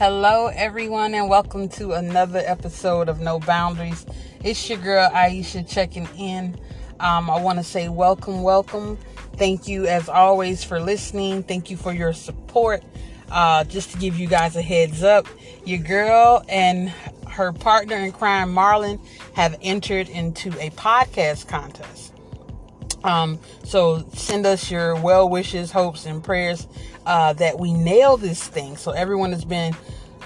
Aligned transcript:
Hello, 0.00 0.46
everyone, 0.46 1.12
and 1.12 1.28
welcome 1.28 1.68
to 1.68 1.92
another 1.92 2.42
episode 2.46 3.10
of 3.10 3.20
No 3.20 3.38
Boundaries. 3.38 4.06
It's 4.42 4.66
your 4.66 4.78
girl 4.78 5.10
Aisha 5.10 5.68
checking 5.68 6.08
in. 6.16 6.58
Um, 7.00 7.28
I 7.28 7.38
want 7.38 7.58
to 7.58 7.62
say 7.62 7.90
welcome, 7.90 8.42
welcome. 8.42 8.96
Thank 9.34 9.68
you, 9.68 9.86
as 9.86 10.08
always, 10.08 10.64
for 10.64 10.80
listening. 10.80 11.42
Thank 11.42 11.70
you 11.70 11.76
for 11.76 11.92
your 11.92 12.14
support. 12.14 12.82
Uh, 13.30 13.64
just 13.64 13.90
to 13.90 13.98
give 13.98 14.18
you 14.18 14.26
guys 14.26 14.56
a 14.56 14.62
heads 14.62 15.02
up, 15.02 15.26
your 15.66 15.80
girl 15.80 16.42
and 16.48 16.88
her 17.28 17.52
partner 17.52 17.96
in 17.96 18.10
crime, 18.12 18.54
Marlon, 18.54 18.98
have 19.34 19.54
entered 19.60 20.08
into 20.08 20.48
a 20.58 20.70
podcast 20.70 21.46
contest. 21.46 22.14
Um, 23.04 23.38
so 23.64 24.04
send 24.12 24.46
us 24.46 24.70
your 24.70 24.94
well 24.94 25.28
wishes, 25.28 25.70
hopes, 25.70 26.06
and 26.06 26.22
prayers 26.22 26.66
uh, 27.06 27.32
that 27.34 27.58
we 27.58 27.72
nail 27.72 28.16
this 28.16 28.46
thing. 28.46 28.76
So 28.76 28.92
everyone 28.92 29.32
has 29.32 29.44
been 29.44 29.74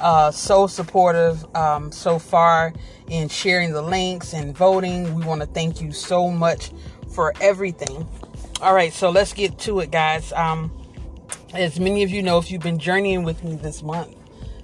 uh, 0.00 0.30
so 0.30 0.66
supportive 0.66 1.44
um, 1.54 1.92
so 1.92 2.18
far 2.18 2.72
in 3.08 3.28
sharing 3.28 3.72
the 3.72 3.82
links 3.82 4.32
and 4.32 4.56
voting. 4.56 5.14
We 5.14 5.24
want 5.24 5.40
to 5.40 5.46
thank 5.46 5.80
you 5.80 5.92
so 5.92 6.30
much 6.30 6.70
for 7.14 7.32
everything. 7.40 8.06
All 8.60 8.74
right, 8.74 8.92
so 8.92 9.10
let's 9.10 9.32
get 9.32 9.58
to 9.60 9.80
it, 9.80 9.90
guys. 9.90 10.32
Um, 10.32 10.72
as 11.52 11.78
many 11.78 12.02
of 12.02 12.10
you 12.10 12.22
know, 12.22 12.38
if 12.38 12.50
you've 12.50 12.62
been 12.62 12.78
journeying 12.78 13.22
with 13.22 13.44
me 13.44 13.56
this 13.56 13.82
month, 13.82 14.14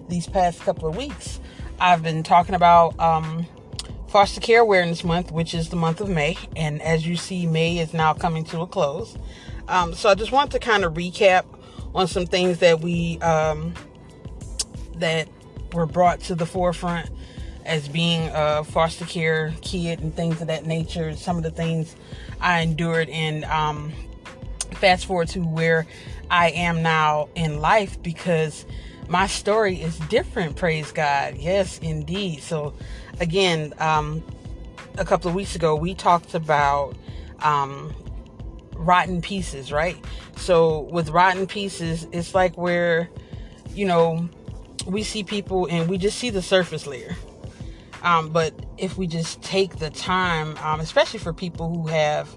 these 0.09 0.27
past 0.27 0.61
couple 0.61 0.89
of 0.89 0.97
weeks, 0.97 1.39
I've 1.79 2.03
been 2.03 2.23
talking 2.23 2.55
about 2.55 2.99
um, 2.99 3.47
Foster 4.11 4.41
Care 4.41 4.61
Awareness 4.61 5.05
Month, 5.05 5.31
which 5.31 5.55
is 5.55 5.69
the 5.69 5.77
month 5.77 6.01
of 6.01 6.09
May. 6.09 6.37
And 6.57 6.83
as 6.83 7.07
you 7.07 7.17
see, 7.17 7.47
May 7.47 7.79
is 7.79 7.95
now 7.95 8.13
coming 8.13 8.43
to 8.47 8.61
a 8.61 8.67
close. 8.67 9.17
Um, 9.69 9.95
so 9.95 10.09
I 10.09 10.17
just 10.17 10.33
want 10.33 10.51
to 10.51 10.59
kind 10.59 10.85
of 10.85 10.95
recap 10.95 11.45
on 11.95 12.09
some 12.09 12.27
things 12.27 12.59
that 12.59 12.81
we 12.81 13.21
um, 13.21 13.73
that 14.97 15.29
were 15.73 15.87
brought 15.87 16.19
to 16.23 16.35
the 16.35 16.45
forefront 16.45 17.09
as 17.65 17.89
being 17.89 18.29
a 18.35 18.65
foster 18.65 19.05
care 19.05 19.55
kid 19.61 20.01
and 20.01 20.15
things 20.15 20.41
of 20.41 20.49
that 20.49 20.67
nature. 20.67 21.15
Some 21.15 21.37
of 21.37 21.45
the 21.45 21.53
things 21.53 21.95
I 22.41 22.63
endured, 22.63 23.09
and 23.11 23.45
um, 23.45 23.93
fast 24.73 25.07
forward 25.07 25.29
to 25.29 25.41
where 25.41 25.87
I 26.29 26.51
am 26.51 26.83
now 26.83 27.29
in 27.37 27.61
life 27.61 28.03
because 28.03 28.67
my 29.09 29.29
story 29.29 29.81
is 29.81 29.99
different. 29.99 30.57
Praise 30.57 30.91
God. 30.91 31.37
Yes, 31.37 31.79
indeed. 31.79 32.43
So, 32.43 32.75
again, 33.21 33.73
um, 33.79 34.25
a 34.99 35.05
couple 35.05 35.29
of 35.29 35.35
weeks 35.35 35.55
ago, 35.55 35.77
we 35.77 35.95
talked 35.95 36.35
about 36.35 36.97
um, 37.41 37.95
rotten 38.75 39.23
pieces, 39.23 39.71
right? 39.71 39.97
So, 40.37 40.81
with 40.91 41.11
rotten 41.11 41.47
pieces, 41.47 42.09
it's 42.13 42.35
like 42.35 42.57
where, 42.57 43.09
you 43.75 43.87
know, 43.87 44.29
we 44.87 45.03
see 45.03 45.23
people 45.23 45.67
and 45.67 45.89
we 45.89 45.99
just 45.99 46.19
see 46.19 46.31
the 46.31 46.43
surface 46.43 46.87
layer. 46.87 47.15
Um, 48.03 48.31
but 48.31 48.55
if 48.79 48.97
we 48.97 49.07
just 49.07 49.43
take 49.43 49.77
the 49.77 49.91
time, 49.91 50.57
um, 50.59 50.81
especially 50.81 51.19
for 51.19 51.35
people 51.35 51.69
who 51.69 51.87
have, 51.89 52.35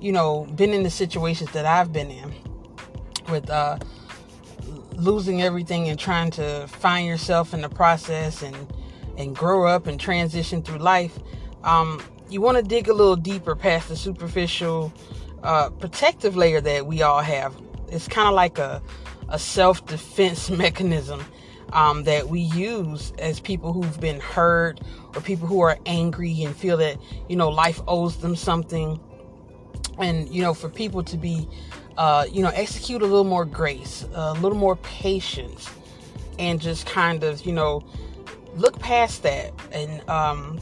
you 0.00 0.10
know, 0.10 0.46
been 0.56 0.72
in 0.72 0.82
the 0.82 0.90
situations 0.90 1.52
that 1.52 1.66
I've 1.66 1.92
been 1.92 2.10
in, 2.10 2.32
with 3.28 3.50
uh, 3.50 3.78
losing 4.94 5.42
everything 5.42 5.88
and 5.88 5.98
trying 5.98 6.30
to 6.32 6.66
find 6.68 7.06
yourself 7.06 7.52
in 7.52 7.60
the 7.60 7.68
process 7.68 8.42
and 8.42 8.56
and 9.16 9.34
grow 9.34 9.66
up 9.66 9.86
and 9.86 9.98
transition 10.00 10.62
through 10.62 10.78
life, 10.78 11.18
um, 11.64 12.02
you 12.28 12.40
want 12.40 12.56
to 12.56 12.62
dig 12.62 12.88
a 12.88 12.94
little 12.94 13.16
deeper 13.16 13.54
past 13.54 13.88
the 13.88 13.96
superficial 13.96 14.92
uh, 15.42 15.70
protective 15.70 16.36
layer 16.36 16.60
that 16.60 16.86
we 16.86 17.02
all 17.02 17.20
have. 17.20 17.54
It's 17.88 18.08
kind 18.08 18.28
of 18.28 18.34
like 18.34 18.58
a 18.58 18.82
a 19.28 19.38
self 19.38 19.84
defense 19.86 20.50
mechanism 20.64 21.24
um, 21.72 22.04
that 22.04 22.28
we 22.28 22.40
use 22.40 23.12
as 23.18 23.40
people 23.40 23.72
who've 23.72 24.00
been 24.00 24.20
hurt 24.20 24.80
or 25.14 25.20
people 25.20 25.48
who 25.48 25.60
are 25.60 25.78
angry 25.86 26.42
and 26.42 26.54
feel 26.54 26.76
that 26.76 26.96
you 27.28 27.36
know 27.36 27.48
life 27.48 27.80
owes 27.88 28.18
them 28.18 28.36
something 28.36 29.00
and 29.98 30.28
you 30.32 30.42
know 30.42 30.54
for 30.54 30.68
people 30.68 31.02
to 31.02 31.16
be 31.16 31.48
uh, 31.96 32.26
you 32.30 32.42
know 32.42 32.50
execute 32.54 33.02
a 33.02 33.04
little 33.04 33.24
more 33.24 33.44
grace 33.44 34.06
a 34.14 34.34
little 34.34 34.58
more 34.58 34.76
patience 34.76 35.68
and 36.38 36.60
just 36.60 36.86
kind 36.86 37.24
of 37.24 37.44
you 37.44 37.52
know 37.52 37.82
look 38.56 38.78
past 38.78 39.22
that 39.22 39.52
and 39.72 40.08
um, 40.08 40.58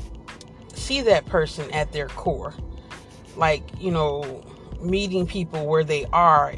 see 0.74 1.00
that 1.00 1.24
person 1.26 1.70
at 1.70 1.92
their 1.92 2.08
core 2.08 2.54
like 3.36 3.62
you 3.80 3.90
know 3.90 4.42
meeting 4.80 5.26
people 5.26 5.66
where 5.66 5.84
they 5.84 6.04
are 6.06 6.54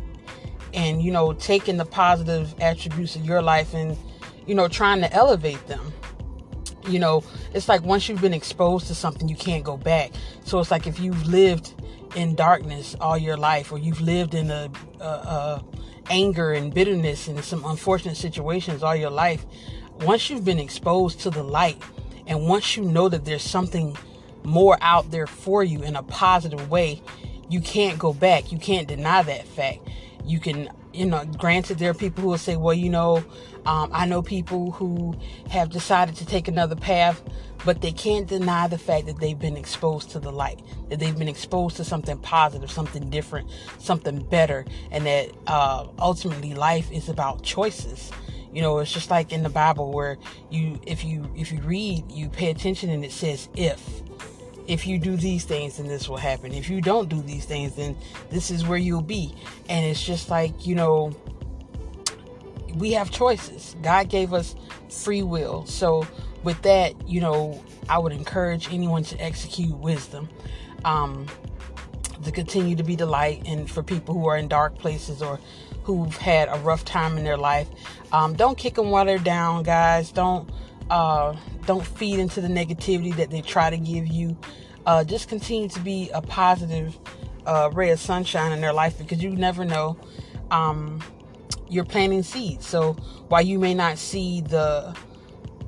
and 0.75 1.03
you 1.03 1.11
know 1.11 1.33
taking 1.33 1.77
the 1.77 1.85
positive 1.85 2.55
attributes 2.61 3.17
of 3.17 3.25
your 3.25 3.41
life 3.41 3.73
and 3.75 3.97
you 4.47 4.55
know, 4.55 4.69
trying 4.69 5.01
to 5.01 5.13
elevate 5.13 5.67
them. 5.67 5.93
You 6.89 7.01
know, 7.01 7.25
it's 7.53 7.69
like 7.69 7.83
once 7.83 8.09
you've 8.09 8.21
been 8.21 8.35
exposed 8.35 8.87
to 8.87 8.95
something, 8.95 9.29
you 9.29 9.37
can't 9.37 9.65
go 9.65 9.77
back. 9.77 10.13
So 10.45 10.61
it's 10.61 10.71
like 10.71 10.87
if 10.87 11.01
you've 11.01 11.27
lived 11.27 11.75
in 12.15 12.37
darkness 12.37 12.95
all 13.01 13.19
your 13.19 13.37
life, 13.37 13.73
or 13.73 13.79
you've 13.79 14.01
lived 14.01 14.35
in 14.35 14.51
a, 14.51 14.71
a, 15.01 15.05
a 15.05 15.65
anger 16.09 16.53
and 16.53 16.73
bitterness 16.73 17.27
and 17.27 17.43
some 17.45 17.65
unfortunate 17.65 18.17
situations 18.17 18.85
all 18.85 18.95
your 18.95 19.11
life, 19.11 19.45
once 20.01 20.31
you've 20.31 20.45
been 20.45 20.59
exposed 20.59 21.21
to 21.21 21.31
the 21.31 21.43
light, 21.43 21.81
and 22.27 22.49
once 22.49 22.77
you 22.77 22.85
know 22.85 23.09
that 23.09 23.25
there's 23.25 23.43
something 23.43 23.97
more 24.45 24.79
out 24.81 25.11
there 25.11 25.27
for 25.27 25.65
you 25.65 25.83
in 25.83 25.97
a 25.97 26.03
positive 26.03 26.71
way, 26.71 27.03
you 27.49 27.61
can't 27.61 27.99
go 27.99 28.13
back. 28.13 28.53
You 28.53 28.59
can't 28.59 28.89
deny 28.89 29.23
that 29.23 29.47
fact. 29.47 29.89
You 30.25 30.41
can, 30.41 30.69
you 30.93 31.07
know, 31.07 31.25
granted, 31.25 31.79
there 31.79 31.91
are 31.91 31.95
people 31.95 32.23
who 32.23 32.29
will 32.31 32.39
say, 32.39 32.57
well, 32.57 32.75
you 32.75 32.91
know, 32.91 33.25
um, 33.65 33.91
I 33.93 34.07
know 34.07 34.23
people 34.23 34.73
who 34.73 35.15
have 35.51 35.71
decided 35.71 36.17
to 36.17 36.27
take 36.27 36.49
another 36.49 36.77
path, 36.77 37.23
but 37.65 37.81
they 37.81 37.93
can't 37.93 38.27
deny 38.29 38.69
the 38.69 38.79
fact 38.79 39.07
that 39.07 39.19
they've 39.19 39.39
been 39.39 39.57
exposed 39.57 40.11
to 40.11 40.21
the 40.21 40.31
light, 40.31 40.61
that 40.89 41.01
they've 41.01 41.17
been 41.19 41.29
exposed 41.29 41.77
to 41.77 41.85
something 41.85 42.19
positive, 42.19 42.71
something 42.71 43.11
different, 43.11 43.51
something 43.79 44.23
better, 44.25 44.65
and 44.91 45.07
that 45.07 45.31
uh, 45.47 45.87
ultimately 45.99 46.55
life 46.55 46.91
is 46.93 47.09
about 47.09 47.43
choices. 47.43 48.13
You 48.57 48.63
know, 48.63 48.79
it's 48.79 48.93
just 48.93 49.11
like 49.11 49.33
in 49.33 49.43
the 49.43 49.51
Bible 49.51 49.93
where 49.93 50.17
you, 50.51 50.81
if 50.87 51.05
you, 51.05 51.31
if 51.37 51.53
you 51.53 51.61
read, 51.61 52.11
you 52.11 52.29
pay 52.29 52.51
attention, 52.51 52.91
and 52.91 53.05
it 53.05 53.13
says 53.13 53.49
if 53.55 54.03
if 54.67 54.85
you 54.85 54.99
do 54.99 55.17
these 55.17 55.45
things 55.45 55.77
then 55.77 55.87
this 55.87 56.09
will 56.09 56.17
happen 56.17 56.53
if 56.53 56.69
you 56.69 56.81
don't 56.81 57.09
do 57.09 57.23
these 57.23 57.45
things 57.45 57.77
then 57.77 57.97
this 58.31 58.51
is 58.51 58.67
where 58.67 58.77
you'll 58.77 59.01
be 59.01 59.33
and 59.69 59.87
it's 59.87 60.05
just 60.05 60.29
like 60.29 60.67
you 60.67 60.75
know 60.75 61.15
we 62.77 62.93
have 62.93 63.11
choices. 63.11 63.75
God 63.83 64.09
gave 64.09 64.33
us 64.33 64.55
free 64.91 65.23
will. 65.23 65.67
So, 65.67 66.07
with 66.43 66.61
that, 66.63 67.09
you 67.09 67.21
know, 67.21 67.63
I 67.89 67.99
would 67.99 68.13
encourage 68.13 68.73
anyone 68.73 69.03
to 69.05 69.21
execute 69.21 69.77
wisdom, 69.77 70.29
um, 70.85 71.27
to 72.25 72.31
continue 72.31 72.77
to 72.77 72.83
be 72.83 72.97
the 72.97 73.07
light, 73.07 73.47
and 73.47 73.71
for 73.71 73.83
people 73.83 74.15
who 74.15 74.27
are 74.27 74.37
in 74.37 74.49
dark 74.49 74.79
places 74.79 75.23
or 75.23 75.39
who've 75.85 76.17
had 76.17 76.49
a 76.49 76.59
rough 76.59 76.85
time 76.85 77.17
in 77.17 77.25
their 77.25 77.37
life, 77.37 77.69
um, 78.13 78.35
don't 78.35 78.59
kick 78.59 78.75
them 78.75 78.91
while 78.91 79.05
they're 79.05 79.19
down, 79.19 79.63
guys. 79.63 80.13
Don't 80.13 80.51
uh, 80.91 81.37
don't 81.67 81.87
feed 81.87 82.19
into 82.19 82.41
the 82.41 82.49
negativity 82.49 83.15
that 83.17 83.31
they 83.31 83.41
try 83.41 83.71
to 83.71 83.77
give 83.77 84.07
you. 84.07 84.37
Uh, 84.85 85.03
just 85.03 85.29
continue 85.29 85.69
to 85.69 85.81
be 85.81 86.11
a 86.15 86.23
positive 86.23 86.97
uh, 87.45 87.71
ray 87.73 87.91
of 87.91 88.01
sunshine 88.01 88.53
in 88.53 88.61
their 88.61 88.73
life 88.73 88.99
because 88.99 89.23
you 89.23 89.31
never 89.31 89.65
know. 89.65 89.99
Um, 90.51 91.03
you're 91.69 91.85
planting 91.85 92.23
seeds. 92.23 92.67
So 92.67 92.93
while 93.29 93.43
you 93.43 93.59
may 93.59 93.75
not 93.75 93.99
see 93.99 94.41
the 94.41 94.97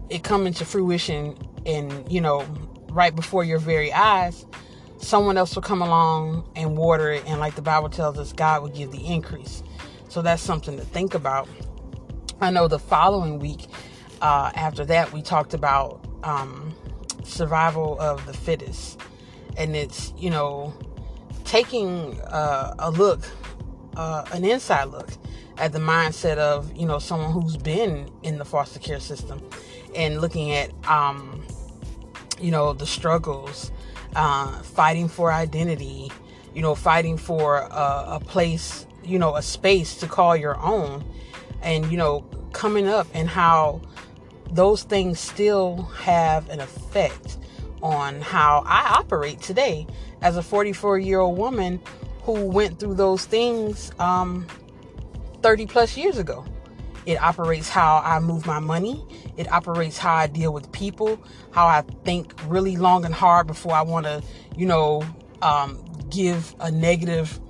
it 0.09 0.23
come 0.23 0.47
into 0.47 0.65
fruition 0.65 1.37
and 1.67 2.11
you 2.11 2.21
know 2.21 2.47
right 2.91 3.15
before 3.15 3.45
your 3.45 3.59
very 3.59 3.93
eyes, 3.93 4.47
someone 4.99 5.37
else 5.37 5.55
will 5.55 5.63
come 5.63 5.83
along 5.83 6.49
and 6.57 6.77
water 6.77 7.11
it, 7.11 7.25
and 7.27 7.41
like 7.41 7.55
the 7.55 7.63
Bible 7.63 7.89
tells 7.89 8.19
us, 8.19 8.33
God 8.33 8.63
will 8.63 8.69
give 8.71 8.91
the 8.91 9.07
increase. 9.07 9.63
So 10.09 10.23
that's 10.23 10.43
something 10.43 10.77
to 10.77 10.85
think 10.85 11.15
about. 11.15 11.49
I 12.41 12.51
know 12.51 12.69
the 12.69 12.79
following 12.79 13.39
week 13.39 13.67
uh, 14.21 14.51
after 14.55 14.85
that 14.87 15.13
we 15.13 15.23
talked 15.23 15.55
about 15.55 16.05
um, 16.23 16.75
survival 17.25 17.99
of 18.01 18.25
the 18.27 18.33
fittest, 18.33 19.01
and 19.57 19.77
it's 19.77 20.13
you 20.17 20.31
know 20.31 20.75
taking 21.45 22.21
uh, 22.23 22.75
a 22.79 22.91
look, 22.91 23.21
uh, 23.97 24.25
an 24.33 24.45
inside 24.45 24.85
look 24.85 25.09
at 25.59 25.73
the 25.73 25.79
mindset 25.79 26.39
of 26.39 26.75
you 26.77 26.87
know 26.87 26.99
someone 26.99 27.33
who's 27.33 27.57
been 27.57 28.11
in 28.23 28.39
the 28.39 28.45
foster 28.45 28.79
care 28.79 29.01
system 29.01 29.41
and 29.97 30.21
looking 30.21 30.53
at 30.53 30.71
um, 30.89 31.45
you 32.41 32.51
know 32.51 32.73
the 32.73 32.87
struggles 32.87 33.73
uh, 34.17 34.53
fighting 34.63 35.09
for 35.09 35.33
identity 35.33 36.11
you 36.55 36.63
know 36.63 36.75
fighting 36.75 37.17
for 37.17 37.59
a, 37.59 38.05
a 38.09 38.21
place 38.21 38.87
you 39.05 39.19
know 39.19 39.37
a 39.37 39.43
space 39.43 39.97
to 39.97 40.07
call 40.07 40.37
your 40.37 40.59
own 40.61 41.05
and 41.63 41.91
you 41.91 41.97
know 41.97 42.25
coming 42.53 42.89
up 42.89 43.07
and 43.15 43.29
how 43.29 43.81
those 44.51 44.83
things 44.83 45.21
still 45.21 45.83
have 46.03 46.49
an 46.49 46.61
effect 46.61 47.39
on 47.83 48.21
how 48.21 48.63
I 48.67 48.97
operate 48.99 49.41
today 49.41 49.87
as 50.23 50.37
a 50.37 50.43
44 50.43 50.99
year 50.99 51.21
old 51.21 51.39
woman 51.39 51.81
who 52.23 52.47
went 52.47 52.79
through 52.79 52.95
those 52.95 53.25
things 53.25 53.93
um, 53.99 54.47
30 55.43 55.67
plus 55.67 55.97
years 55.97 56.19
ago. 56.19 56.45
It 57.09 57.23
operates 57.23 57.71
how 57.71 58.03
I 58.05 58.21
move 58.21 58.45
my 58.45 58.59
money. 58.59 59.03
It 59.39 59.51
operates 59.51 59.97
how 59.97 60.15
I 60.15 60.27
deal 60.27 60.53
with 60.53 60.71
people, 60.73 61.19
how 61.53 61.67
I 61.67 61.81
think 62.05 62.35
really 62.45 62.77
long 62.77 63.07
and 63.07 63.15
hard 63.15 63.47
before 63.47 63.73
I 63.73 63.81
want 63.81 64.05
to, 64.05 64.23
you 64.59 64.67
know, 64.67 65.03
um, 65.41 65.83
give 66.11 66.55
a 66.61 66.71
negative 66.71 67.41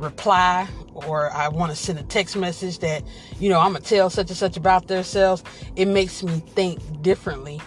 reply 0.00 0.66
or 0.94 1.30
I 1.30 1.46
want 1.46 1.70
to 1.70 1.76
send 1.76 2.00
a 2.00 2.02
text 2.02 2.34
message 2.34 2.80
that, 2.80 3.04
you 3.38 3.48
know, 3.50 3.60
I'm 3.60 3.70
going 3.70 3.84
to 3.84 3.88
tell 3.88 4.10
such 4.10 4.30
and 4.30 4.36
such 4.36 4.56
about 4.56 4.88
themselves. 4.88 5.44
It 5.76 5.86
makes 5.86 6.24
me 6.24 6.40
think 6.40 6.80
differently 7.00 7.60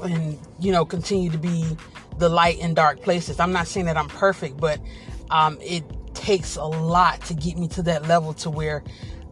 and, 0.00 0.38
you 0.60 0.70
know, 0.70 0.84
continue 0.84 1.30
to 1.30 1.38
be 1.38 1.64
the 2.18 2.28
light 2.28 2.60
in 2.60 2.74
dark 2.74 3.02
places. 3.02 3.40
I'm 3.40 3.50
not 3.50 3.66
saying 3.66 3.86
that 3.86 3.96
I'm 3.96 4.08
perfect, 4.08 4.58
but 4.58 4.78
um, 5.32 5.58
it 5.60 5.82
takes 6.14 6.54
a 6.54 6.64
lot 6.64 7.22
to 7.22 7.34
get 7.34 7.58
me 7.58 7.66
to 7.66 7.82
that 7.82 8.06
level 8.06 8.34
to 8.34 8.50
where 8.50 8.84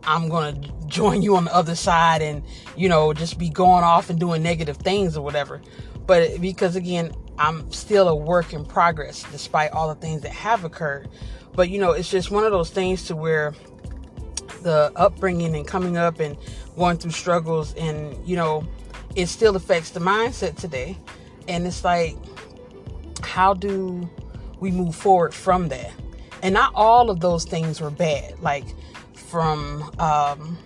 I'm 0.06 0.28
going 0.28 0.62
to 0.62 0.72
join 0.86 1.22
you 1.22 1.36
on 1.36 1.46
the 1.46 1.54
other 1.54 1.74
side 1.74 2.22
and, 2.22 2.42
you 2.76 2.88
know, 2.88 3.12
just 3.12 3.38
be 3.38 3.48
going 3.48 3.84
off 3.84 4.08
and 4.08 4.18
doing 4.18 4.42
negative 4.42 4.76
things 4.76 5.16
or 5.16 5.22
whatever. 5.22 5.60
But 6.06 6.40
because 6.40 6.76
again, 6.76 7.12
I'm 7.38 7.70
still 7.72 8.08
a 8.08 8.14
work 8.14 8.52
in 8.52 8.64
progress 8.64 9.24
despite 9.32 9.72
all 9.72 9.88
the 9.88 10.00
things 10.00 10.22
that 10.22 10.32
have 10.32 10.64
occurred. 10.64 11.08
But, 11.54 11.70
you 11.70 11.80
know, 11.80 11.92
it's 11.92 12.10
just 12.10 12.30
one 12.30 12.44
of 12.44 12.52
those 12.52 12.70
things 12.70 13.04
to 13.06 13.16
where 13.16 13.54
the 14.62 14.92
upbringing 14.96 15.54
and 15.54 15.66
coming 15.66 15.96
up 15.96 16.20
and 16.20 16.36
going 16.76 16.98
through 16.98 17.12
struggles 17.12 17.74
and, 17.74 18.16
you 18.26 18.36
know, 18.36 18.66
it 19.16 19.26
still 19.26 19.56
affects 19.56 19.90
the 19.90 20.00
mindset 20.00 20.56
today. 20.56 20.96
And 21.48 21.66
it's 21.66 21.84
like, 21.84 22.16
how 23.22 23.54
do 23.54 24.08
we 24.60 24.70
move 24.70 24.94
forward 24.94 25.34
from 25.34 25.68
that? 25.68 25.90
And 26.42 26.54
not 26.54 26.72
all 26.74 27.10
of 27.10 27.20
those 27.20 27.44
things 27.44 27.80
were 27.80 27.90
bad. 27.90 28.40
Like 28.40 28.64
from 29.36 29.82
um, 29.98 30.56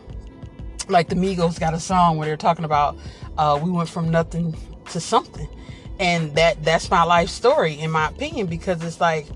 like 0.86 1.08
the 1.08 1.16
Migos 1.16 1.58
got 1.58 1.74
a 1.74 1.80
song 1.80 2.16
where 2.18 2.28
they're 2.28 2.36
talking 2.36 2.64
about 2.64 2.96
uh, 3.36 3.58
we 3.60 3.68
went 3.68 3.88
from 3.88 4.12
nothing 4.12 4.56
to 4.92 5.00
something, 5.00 5.48
and 5.98 6.32
that 6.36 6.62
that's 6.62 6.88
my 6.88 7.02
life 7.02 7.30
story 7.30 7.74
in 7.74 7.90
my 7.90 8.06
opinion 8.06 8.46
because 8.46 8.80
it's 8.84 9.00
like 9.00 9.26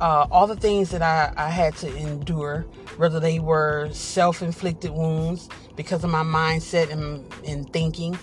uh, 0.00 0.26
all 0.32 0.48
the 0.48 0.56
things 0.56 0.90
that 0.90 1.00
I, 1.00 1.32
I 1.36 1.48
had 1.48 1.76
to 1.76 1.96
endure, 1.96 2.62
whether 2.96 3.20
they 3.20 3.38
were 3.38 3.88
self-inflicted 3.92 4.90
wounds 4.90 5.48
because 5.76 6.02
of 6.02 6.10
my 6.10 6.24
mindset 6.24 6.90
and, 6.90 7.24
and 7.46 7.72
thinking, 7.72 8.18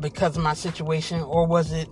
because 0.00 0.36
of 0.36 0.42
my 0.42 0.52
situation, 0.52 1.22
or 1.22 1.46
was 1.46 1.72
it 1.72 1.88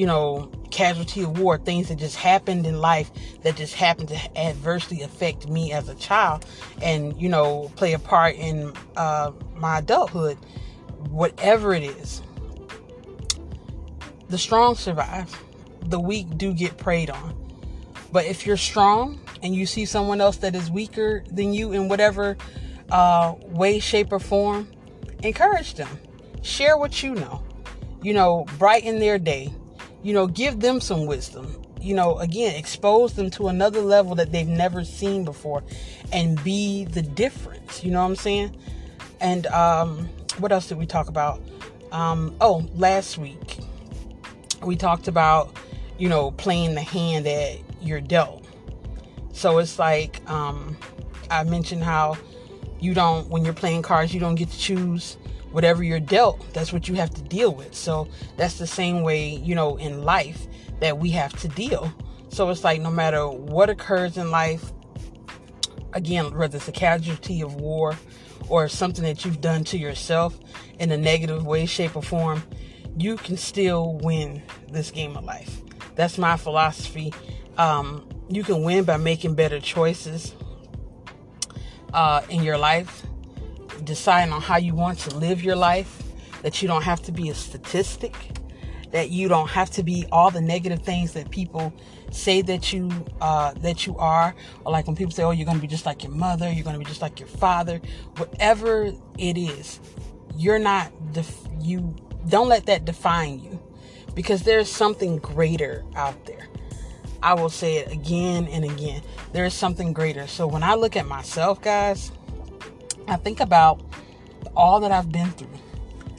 you 0.00 0.06
know, 0.06 0.50
casualty 0.70 1.22
of 1.22 1.38
war, 1.38 1.58
things 1.58 1.88
that 1.88 1.98
just 1.98 2.16
happened 2.16 2.66
in 2.66 2.80
life 2.80 3.10
that 3.42 3.54
just 3.54 3.74
happened 3.74 4.08
to 4.08 4.38
adversely 4.38 5.02
affect 5.02 5.46
me 5.46 5.72
as 5.72 5.90
a 5.90 5.94
child 5.96 6.46
and, 6.80 7.20
you 7.20 7.28
know, 7.28 7.70
play 7.76 7.92
a 7.92 7.98
part 7.98 8.34
in 8.36 8.72
uh, 8.96 9.30
my 9.56 9.80
adulthood, 9.80 10.38
whatever 11.10 11.74
it 11.74 11.82
is. 11.82 12.22
The 14.30 14.38
strong 14.38 14.74
survive, 14.74 15.38
the 15.82 16.00
weak 16.00 16.38
do 16.38 16.54
get 16.54 16.78
preyed 16.78 17.10
on. 17.10 17.36
But 18.10 18.24
if 18.24 18.46
you're 18.46 18.56
strong 18.56 19.20
and 19.42 19.54
you 19.54 19.66
see 19.66 19.84
someone 19.84 20.22
else 20.22 20.38
that 20.38 20.54
is 20.54 20.70
weaker 20.70 21.22
than 21.30 21.52
you 21.52 21.72
in 21.72 21.90
whatever 21.90 22.38
uh, 22.90 23.34
way, 23.48 23.80
shape, 23.80 24.12
or 24.12 24.18
form, 24.18 24.66
encourage 25.22 25.74
them. 25.74 25.98
Share 26.40 26.78
what 26.78 27.02
you 27.02 27.16
know. 27.16 27.44
You 28.00 28.14
know, 28.14 28.46
brighten 28.56 28.98
their 28.98 29.18
day 29.18 29.52
you 30.02 30.12
know, 30.12 30.26
give 30.26 30.60
them 30.60 30.80
some 30.80 31.06
wisdom. 31.06 31.62
You 31.80 31.94
know, 31.94 32.18
again, 32.18 32.56
expose 32.56 33.14
them 33.14 33.30
to 33.30 33.48
another 33.48 33.80
level 33.80 34.14
that 34.16 34.32
they've 34.32 34.46
never 34.46 34.84
seen 34.84 35.24
before 35.24 35.62
and 36.12 36.42
be 36.44 36.84
the 36.84 37.02
difference. 37.02 37.82
You 37.82 37.90
know 37.90 38.00
what 38.02 38.10
I'm 38.10 38.16
saying? 38.16 38.56
And 39.20 39.46
um, 39.46 40.08
what 40.38 40.52
else 40.52 40.68
did 40.68 40.78
we 40.78 40.86
talk 40.86 41.08
about? 41.08 41.40
Um, 41.92 42.36
oh, 42.40 42.68
last 42.74 43.18
week 43.18 43.58
we 44.62 44.76
talked 44.76 45.08
about, 45.08 45.56
you 45.98 46.08
know, 46.08 46.30
playing 46.32 46.74
the 46.74 46.82
hand 46.82 47.26
that 47.26 47.58
you're 47.80 48.00
dealt. 48.00 48.44
So 49.32 49.58
it's 49.58 49.78
like 49.78 50.28
um, 50.30 50.76
I 51.30 51.44
mentioned 51.44 51.82
how 51.82 52.18
you 52.78 52.94
don't, 52.94 53.28
when 53.28 53.44
you're 53.44 53.54
playing 53.54 53.82
cards, 53.82 54.12
you 54.12 54.20
don't 54.20 54.34
get 54.34 54.50
to 54.50 54.58
choose 54.58 55.16
whatever 55.52 55.82
you're 55.82 56.00
dealt, 56.00 56.52
that's 56.52 56.72
what 56.72 56.88
you 56.88 56.94
have 56.94 57.10
to 57.10 57.22
deal 57.22 57.54
with. 57.54 57.74
So 57.74 58.08
that's 58.36 58.58
the 58.58 58.66
same 58.66 59.02
way, 59.02 59.28
you 59.28 59.54
know, 59.54 59.76
in 59.76 60.04
life 60.04 60.46
that 60.80 60.98
we 60.98 61.10
have 61.10 61.32
to 61.40 61.48
deal. 61.48 61.92
So 62.28 62.48
it's 62.50 62.64
like 62.64 62.80
no 62.80 62.90
matter 62.90 63.28
what 63.28 63.70
occurs 63.70 64.16
in 64.16 64.30
life, 64.30 64.72
again, 65.92 66.36
whether 66.36 66.56
it's 66.56 66.68
a 66.68 66.72
casualty 66.72 67.42
of 67.42 67.56
war 67.56 67.96
or 68.48 68.68
something 68.68 69.04
that 69.04 69.24
you've 69.24 69.40
done 69.40 69.64
to 69.64 69.78
yourself 69.78 70.38
in 70.78 70.90
a 70.92 70.96
negative 70.96 71.46
way, 71.46 71.66
shape, 71.66 71.96
or 71.96 72.02
form, 72.02 72.42
you 72.96 73.16
can 73.16 73.36
still 73.36 73.98
win 73.98 74.42
this 74.70 74.90
game 74.90 75.16
of 75.16 75.24
life. 75.24 75.60
That's 75.96 76.18
my 76.18 76.36
philosophy. 76.36 77.12
Um, 77.58 78.08
you 78.28 78.42
can 78.42 78.62
win 78.62 78.84
by 78.84 78.96
making 78.96 79.34
better 79.34 79.60
choices 79.60 80.34
uh, 81.92 82.22
in 82.30 82.42
your 82.42 82.56
life 82.56 83.04
deciding 83.90 84.32
on 84.32 84.40
how 84.40 84.56
you 84.56 84.74
want 84.74 84.98
to 85.00 85.16
live 85.16 85.42
your 85.42 85.56
life, 85.56 86.02
that 86.42 86.62
you 86.62 86.68
don't 86.68 86.82
have 86.82 87.02
to 87.02 87.12
be 87.12 87.28
a 87.28 87.34
statistic, 87.34 88.14
that 88.92 89.10
you 89.10 89.28
don't 89.28 89.48
have 89.48 89.70
to 89.70 89.82
be 89.82 90.06
all 90.10 90.30
the 90.30 90.40
negative 90.40 90.80
things 90.82 91.12
that 91.12 91.30
people 91.30 91.72
say 92.10 92.42
that 92.42 92.72
you 92.72 92.90
uh, 93.20 93.52
that 93.54 93.86
you 93.86 93.96
are, 93.98 94.34
or 94.64 94.72
like 94.72 94.86
when 94.86 94.96
people 94.96 95.12
say, 95.12 95.22
"Oh, 95.22 95.32
you're 95.32 95.44
going 95.44 95.58
to 95.58 95.62
be 95.62 95.68
just 95.68 95.86
like 95.86 96.02
your 96.02 96.12
mother, 96.12 96.50
you're 96.50 96.64
going 96.64 96.74
to 96.74 96.78
be 96.78 96.84
just 96.84 97.02
like 97.02 97.20
your 97.20 97.28
father," 97.28 97.80
whatever 98.16 98.92
it 99.18 99.36
is, 99.36 99.80
you're 100.36 100.58
not. 100.58 100.90
Def- 101.12 101.46
you 101.60 101.94
don't 102.28 102.48
let 102.48 102.66
that 102.66 102.84
define 102.84 103.38
you, 103.40 103.60
because 104.14 104.42
there's 104.42 104.70
something 104.70 105.18
greater 105.18 105.84
out 105.94 106.26
there. 106.26 106.48
I 107.22 107.34
will 107.34 107.50
say 107.50 107.76
it 107.76 107.92
again 107.92 108.48
and 108.48 108.64
again. 108.64 109.02
There 109.32 109.44
is 109.44 109.54
something 109.54 109.92
greater. 109.92 110.26
So 110.26 110.46
when 110.46 110.62
I 110.62 110.74
look 110.74 110.96
at 110.96 111.06
myself, 111.06 111.60
guys, 111.60 112.12
I 113.10 113.16
think 113.16 113.40
about 113.40 113.82
all 114.56 114.78
that 114.80 114.92
I've 114.92 115.10
been 115.10 115.32
through. 115.32 115.50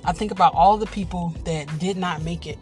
I 0.03 0.11
think 0.11 0.31
about 0.31 0.53
all 0.53 0.75
the 0.77 0.87
people 0.87 1.33
that 1.45 1.79
did 1.79 1.95
not 1.95 2.21
make 2.21 2.45
it. 2.45 2.59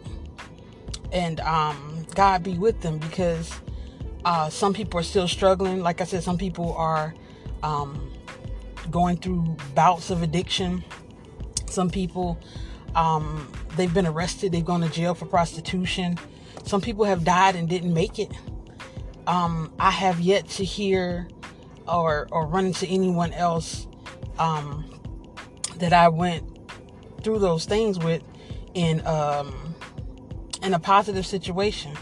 And 1.10 1.40
um, 1.40 2.06
God 2.14 2.44
be 2.44 2.56
with 2.56 2.80
them 2.80 2.98
because 2.98 3.52
uh, 4.24 4.48
some 4.48 4.72
people 4.72 5.00
are 5.00 5.04
still 5.04 5.26
struggling. 5.26 5.82
Like 5.82 6.00
I 6.00 6.04
said, 6.04 6.22
some 6.22 6.38
people 6.38 6.74
are 6.74 7.12
um, 7.64 8.12
going 8.88 9.16
through 9.16 9.56
bouts 9.74 10.10
of 10.10 10.22
addiction. 10.22 10.84
Some 11.66 11.90
people, 11.90 12.38
um, 12.94 13.50
they've 13.76 13.92
been 13.92 14.06
arrested, 14.06 14.52
they've 14.52 14.64
gone 14.64 14.82
to 14.82 14.88
jail 14.88 15.14
for 15.14 15.26
prostitution. 15.26 16.18
Some 16.64 16.80
people 16.80 17.04
have 17.04 17.24
died 17.24 17.56
and 17.56 17.68
didn't 17.68 17.92
make 17.92 18.20
it. 18.20 18.30
Um, 19.26 19.72
I 19.80 19.90
have 19.90 20.20
yet 20.20 20.48
to 20.50 20.64
hear 20.64 21.28
or, 21.88 22.28
or 22.30 22.46
run 22.46 22.66
into 22.66 22.86
anyone 22.86 23.32
else 23.32 23.88
um, 24.40 24.84
that 25.76 25.92
I 25.92 26.08
went 26.08 26.44
through 27.22 27.38
those 27.38 27.66
things 27.66 27.98
with 27.98 28.22
in 28.74 29.06
um, 29.06 29.74
in 30.62 30.74
a 30.74 30.78
positive 30.80 31.26
situation. 31.26 31.96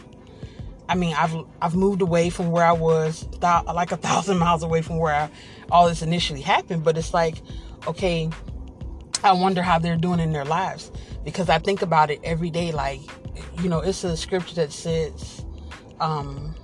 I 0.88 0.94
mean, 0.94 1.14
I've 1.14 1.36
I've 1.60 1.74
moved 1.74 2.00
away 2.00 2.30
from 2.30 2.50
where 2.50 2.64
I 2.64 2.72
was, 2.72 3.26
th- 3.40 3.64
like 3.74 3.92
a 3.92 3.96
thousand 4.08 4.38
miles 4.38 4.62
away 4.62 4.80
from 4.80 4.98
where 4.98 5.14
I, 5.14 5.30
all 5.70 5.88
this 5.88 6.00
initially 6.00 6.40
happened. 6.40 6.84
But 6.84 6.96
it's 6.96 7.12
like, 7.12 7.42
okay, 7.86 8.30
I 9.22 9.32
wonder 9.32 9.60
how 9.60 9.78
they're 9.78 9.96
doing 9.96 10.20
in 10.20 10.32
their 10.32 10.44
lives 10.44 10.90
because 11.24 11.50
I 11.50 11.58
think 11.58 11.82
about 11.82 12.10
it 12.10 12.20
every 12.24 12.50
day. 12.50 12.72
Like, 12.72 13.00
you 13.60 13.68
know, 13.68 13.80
it's 13.80 14.04
a 14.04 14.16
scripture 14.16 14.54
that 14.54 14.72
says, 14.72 15.44
um, 16.00 16.54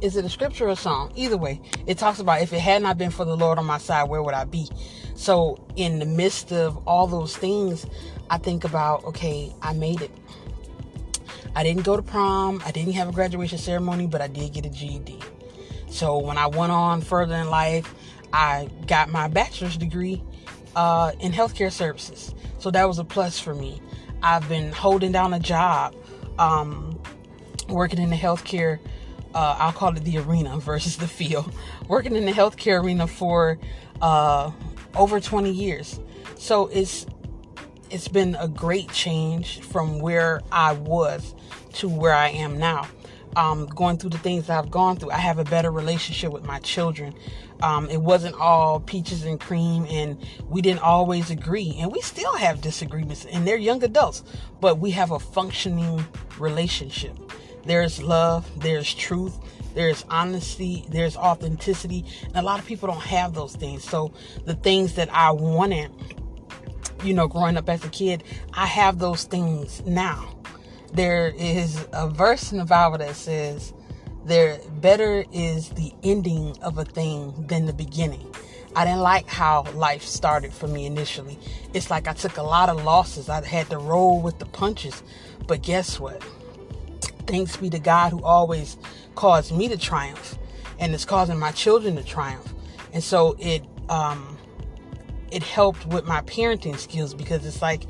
is 0.00 0.16
it 0.16 0.24
a 0.24 0.28
scripture 0.28 0.66
or 0.66 0.70
a 0.70 0.76
song? 0.76 1.12
Either 1.14 1.36
way, 1.36 1.60
it 1.86 1.98
talks 1.98 2.18
about 2.18 2.40
if 2.40 2.52
it 2.52 2.60
had 2.60 2.82
not 2.82 2.98
been 2.98 3.10
for 3.10 3.24
the 3.24 3.36
Lord 3.36 3.58
on 3.58 3.66
my 3.66 3.78
side, 3.78 4.08
where 4.08 4.22
would 4.22 4.34
I 4.34 4.44
be? 4.44 4.68
So, 5.14 5.62
in 5.76 5.98
the 5.98 6.06
midst 6.06 6.52
of 6.52 6.76
all 6.86 7.06
those 7.06 7.36
things, 7.36 7.86
I 8.30 8.38
think 8.38 8.64
about, 8.64 9.04
okay, 9.04 9.52
I 9.60 9.72
made 9.72 10.00
it. 10.00 10.10
I 11.54 11.62
didn't 11.62 11.84
go 11.84 11.96
to 11.96 12.02
prom, 12.02 12.62
I 12.64 12.70
didn't 12.70 12.94
have 12.94 13.08
a 13.08 13.12
graduation 13.12 13.58
ceremony, 13.58 14.06
but 14.06 14.20
I 14.20 14.28
did 14.28 14.52
get 14.52 14.64
a 14.64 14.70
GED. 14.70 15.20
So, 15.90 16.18
when 16.18 16.38
I 16.38 16.46
went 16.46 16.72
on 16.72 17.02
further 17.02 17.34
in 17.34 17.50
life, 17.50 17.92
I 18.32 18.68
got 18.86 19.10
my 19.10 19.28
bachelor's 19.28 19.76
degree 19.76 20.22
uh, 20.76 21.12
in 21.20 21.32
healthcare 21.32 21.72
services. 21.72 22.34
So, 22.58 22.70
that 22.70 22.88
was 22.88 22.98
a 22.98 23.04
plus 23.04 23.38
for 23.38 23.54
me. 23.54 23.82
I've 24.22 24.48
been 24.48 24.72
holding 24.72 25.12
down 25.12 25.34
a 25.34 25.40
job, 25.40 25.94
um, 26.38 26.98
working 27.68 28.00
in 28.00 28.10
the 28.10 28.16
healthcare 28.16 28.78
uh, 29.34 29.56
I'll 29.58 29.72
call 29.72 29.96
it 29.96 30.04
the 30.04 30.18
arena 30.18 30.58
versus 30.60 30.96
the 30.96 31.08
field, 31.08 31.52
working 31.88 32.16
in 32.16 32.24
the 32.26 32.32
healthcare 32.32 32.82
arena 32.82 33.06
for 33.06 33.58
uh, 34.02 34.50
over 34.94 35.20
20 35.20 35.50
years. 35.50 36.00
So 36.36 36.66
it's 36.68 37.06
it's 37.90 38.08
been 38.08 38.36
a 38.38 38.46
great 38.48 38.90
change 38.92 39.60
from 39.62 39.98
where 39.98 40.40
I 40.52 40.72
was 40.74 41.34
to 41.74 41.88
where 41.88 42.14
I 42.14 42.28
am 42.28 42.58
now. 42.58 42.86
um, 43.36 43.66
going 43.66 43.96
through 43.96 44.10
the 44.10 44.18
things 44.18 44.50
I've 44.50 44.70
gone 44.70 44.96
through, 44.96 45.10
I 45.10 45.18
have 45.18 45.38
a 45.38 45.44
better 45.44 45.70
relationship 45.70 46.32
with 46.32 46.44
my 46.44 46.58
children. 46.60 47.14
Um, 47.62 47.88
it 47.90 48.00
wasn't 48.00 48.34
all 48.40 48.80
peaches 48.80 49.24
and 49.24 49.38
cream, 49.38 49.86
and 49.88 50.18
we 50.48 50.62
didn't 50.62 50.82
always 50.82 51.30
agree, 51.30 51.76
and 51.78 51.92
we 51.92 52.00
still 52.00 52.34
have 52.34 52.60
disagreements, 52.60 53.26
and 53.26 53.46
they're 53.46 53.58
young 53.58 53.84
adults, 53.84 54.22
but 54.60 54.78
we 54.78 54.90
have 54.92 55.10
a 55.10 55.18
functioning 55.18 56.04
relationship. 56.38 57.16
There's 57.64 58.02
love, 58.02 58.50
there's 58.60 58.92
truth, 58.92 59.38
there's 59.74 60.04
honesty, 60.10 60.84
there's 60.88 61.16
authenticity, 61.16 62.04
and 62.26 62.36
a 62.36 62.42
lot 62.42 62.58
of 62.58 62.66
people 62.66 62.88
don't 62.88 63.00
have 63.02 63.34
those 63.34 63.54
things. 63.54 63.84
So 63.84 64.12
the 64.44 64.54
things 64.54 64.94
that 64.94 65.08
I 65.12 65.30
wanted, 65.30 65.90
you 67.04 67.14
know, 67.14 67.28
growing 67.28 67.56
up 67.56 67.68
as 67.68 67.84
a 67.84 67.88
kid, 67.88 68.24
I 68.54 68.66
have 68.66 68.98
those 68.98 69.24
things 69.24 69.82
now 69.86 70.28
there 70.92 71.28
is 71.36 71.86
a 71.92 72.08
verse 72.08 72.52
in 72.52 72.58
the 72.58 72.64
Bible 72.64 72.98
that 72.98 73.14
says, 73.14 73.72
"There 74.24 74.58
better 74.80 75.24
is 75.32 75.70
the 75.70 75.92
ending 76.02 76.56
of 76.62 76.78
a 76.78 76.84
thing 76.84 77.46
than 77.46 77.66
the 77.66 77.72
beginning." 77.72 78.26
I 78.74 78.84
didn't 78.84 79.00
like 79.00 79.28
how 79.28 79.64
life 79.74 80.04
started 80.04 80.52
for 80.52 80.68
me 80.68 80.86
initially. 80.86 81.38
It's 81.74 81.90
like 81.90 82.06
I 82.06 82.12
took 82.12 82.36
a 82.36 82.42
lot 82.42 82.68
of 82.68 82.84
losses. 82.84 83.28
I 83.28 83.44
had 83.44 83.68
to 83.70 83.78
roll 83.78 84.20
with 84.20 84.38
the 84.38 84.46
punches. 84.46 85.02
But 85.48 85.62
guess 85.62 85.98
what? 85.98 86.22
Thanks 87.30 87.56
be 87.56 87.70
to 87.70 87.78
God 87.78 88.10
who 88.10 88.20
always 88.24 88.76
caused 89.14 89.52
me 89.52 89.68
to 89.68 89.76
triumph 89.76 90.36
and 90.80 90.92
is 90.92 91.04
causing 91.04 91.38
my 91.38 91.52
children 91.52 91.94
to 91.94 92.02
triumph. 92.02 92.52
And 92.92 93.04
so 93.04 93.36
it 93.38 93.62
um 93.88 94.36
it 95.30 95.44
helped 95.44 95.86
with 95.86 96.06
my 96.06 96.22
parenting 96.22 96.76
skills 96.76 97.14
because 97.14 97.46
it's 97.46 97.62
like 97.62 97.86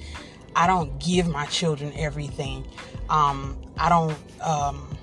I 0.54 0.66
don't 0.66 0.98
give 0.98 1.26
my 1.26 1.46
children 1.46 1.90
everything. 1.96 2.66
Um, 3.08 3.56
I 3.78 3.88
don't 3.88 4.18
um, 4.42 4.98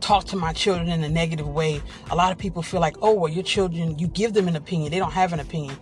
talk 0.00 0.26
to 0.26 0.36
my 0.36 0.52
children 0.52 0.88
in 0.88 1.02
a 1.02 1.08
negative 1.08 1.48
way. 1.48 1.82
A 2.10 2.14
lot 2.14 2.30
of 2.30 2.38
people 2.38 2.62
feel 2.62 2.80
like, 2.80 2.96
oh, 3.02 3.14
well, 3.14 3.32
your 3.32 3.42
children, 3.42 3.98
you 3.98 4.06
give 4.06 4.34
them 4.34 4.46
an 4.46 4.54
opinion. 4.54 4.92
They 4.92 4.98
don't 4.98 5.12
have 5.12 5.32
an 5.32 5.40
opinion. 5.40 5.76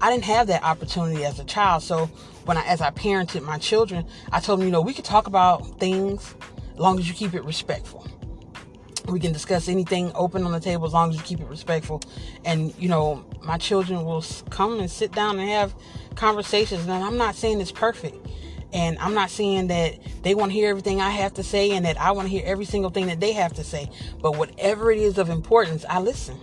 I 0.00 0.10
didn't 0.10 0.24
have 0.24 0.48
that 0.48 0.62
opportunity 0.62 1.24
as 1.24 1.38
a 1.38 1.44
child. 1.44 1.84
So 1.84 2.06
when 2.44 2.58
I, 2.58 2.66
as 2.66 2.82
I 2.82 2.90
parented 2.90 3.42
my 3.44 3.56
children, 3.56 4.04
I 4.30 4.40
told 4.40 4.60
them, 4.60 4.66
you 4.66 4.72
know, 4.72 4.82
we 4.82 4.92
could 4.92 5.06
talk 5.06 5.26
about 5.26 5.78
things 5.78 6.34
as 6.76 6.80
long 6.80 6.98
as 6.98 7.08
you 7.08 7.14
keep 7.14 7.32
it 7.32 7.42
respectful. 7.42 8.06
We 9.06 9.18
can 9.18 9.32
discuss 9.32 9.68
anything 9.68 10.12
open 10.14 10.44
on 10.44 10.52
the 10.52 10.60
table 10.60 10.86
as 10.86 10.92
long 10.92 11.10
as 11.10 11.16
you 11.16 11.22
keep 11.22 11.40
it 11.40 11.46
respectful. 11.46 12.02
And, 12.44 12.74
you 12.78 12.88
know, 12.88 13.24
my 13.42 13.56
children 13.56 14.04
will 14.04 14.22
come 14.50 14.78
and 14.78 14.90
sit 14.90 15.12
down 15.12 15.38
and 15.38 15.48
have 15.48 15.74
conversations. 16.16 16.82
And 16.82 16.92
I'm 16.92 17.16
not 17.16 17.34
saying 17.34 17.60
it's 17.60 17.72
perfect. 17.72 18.26
And 18.74 18.98
I'm 18.98 19.14
not 19.14 19.30
saying 19.30 19.68
that 19.68 19.94
they 20.22 20.34
want 20.34 20.52
to 20.52 20.54
hear 20.54 20.68
everything 20.68 21.00
I 21.00 21.10
have 21.10 21.32
to 21.34 21.42
say 21.42 21.70
and 21.70 21.86
that 21.86 21.98
I 21.98 22.10
want 22.10 22.26
to 22.26 22.30
hear 22.30 22.42
every 22.44 22.66
single 22.66 22.90
thing 22.90 23.06
that 23.06 23.20
they 23.20 23.32
have 23.32 23.54
to 23.54 23.64
say. 23.64 23.88
But 24.20 24.36
whatever 24.36 24.90
it 24.90 24.98
is 24.98 25.16
of 25.16 25.30
importance, 25.30 25.86
I 25.88 26.00
listen. 26.00 26.38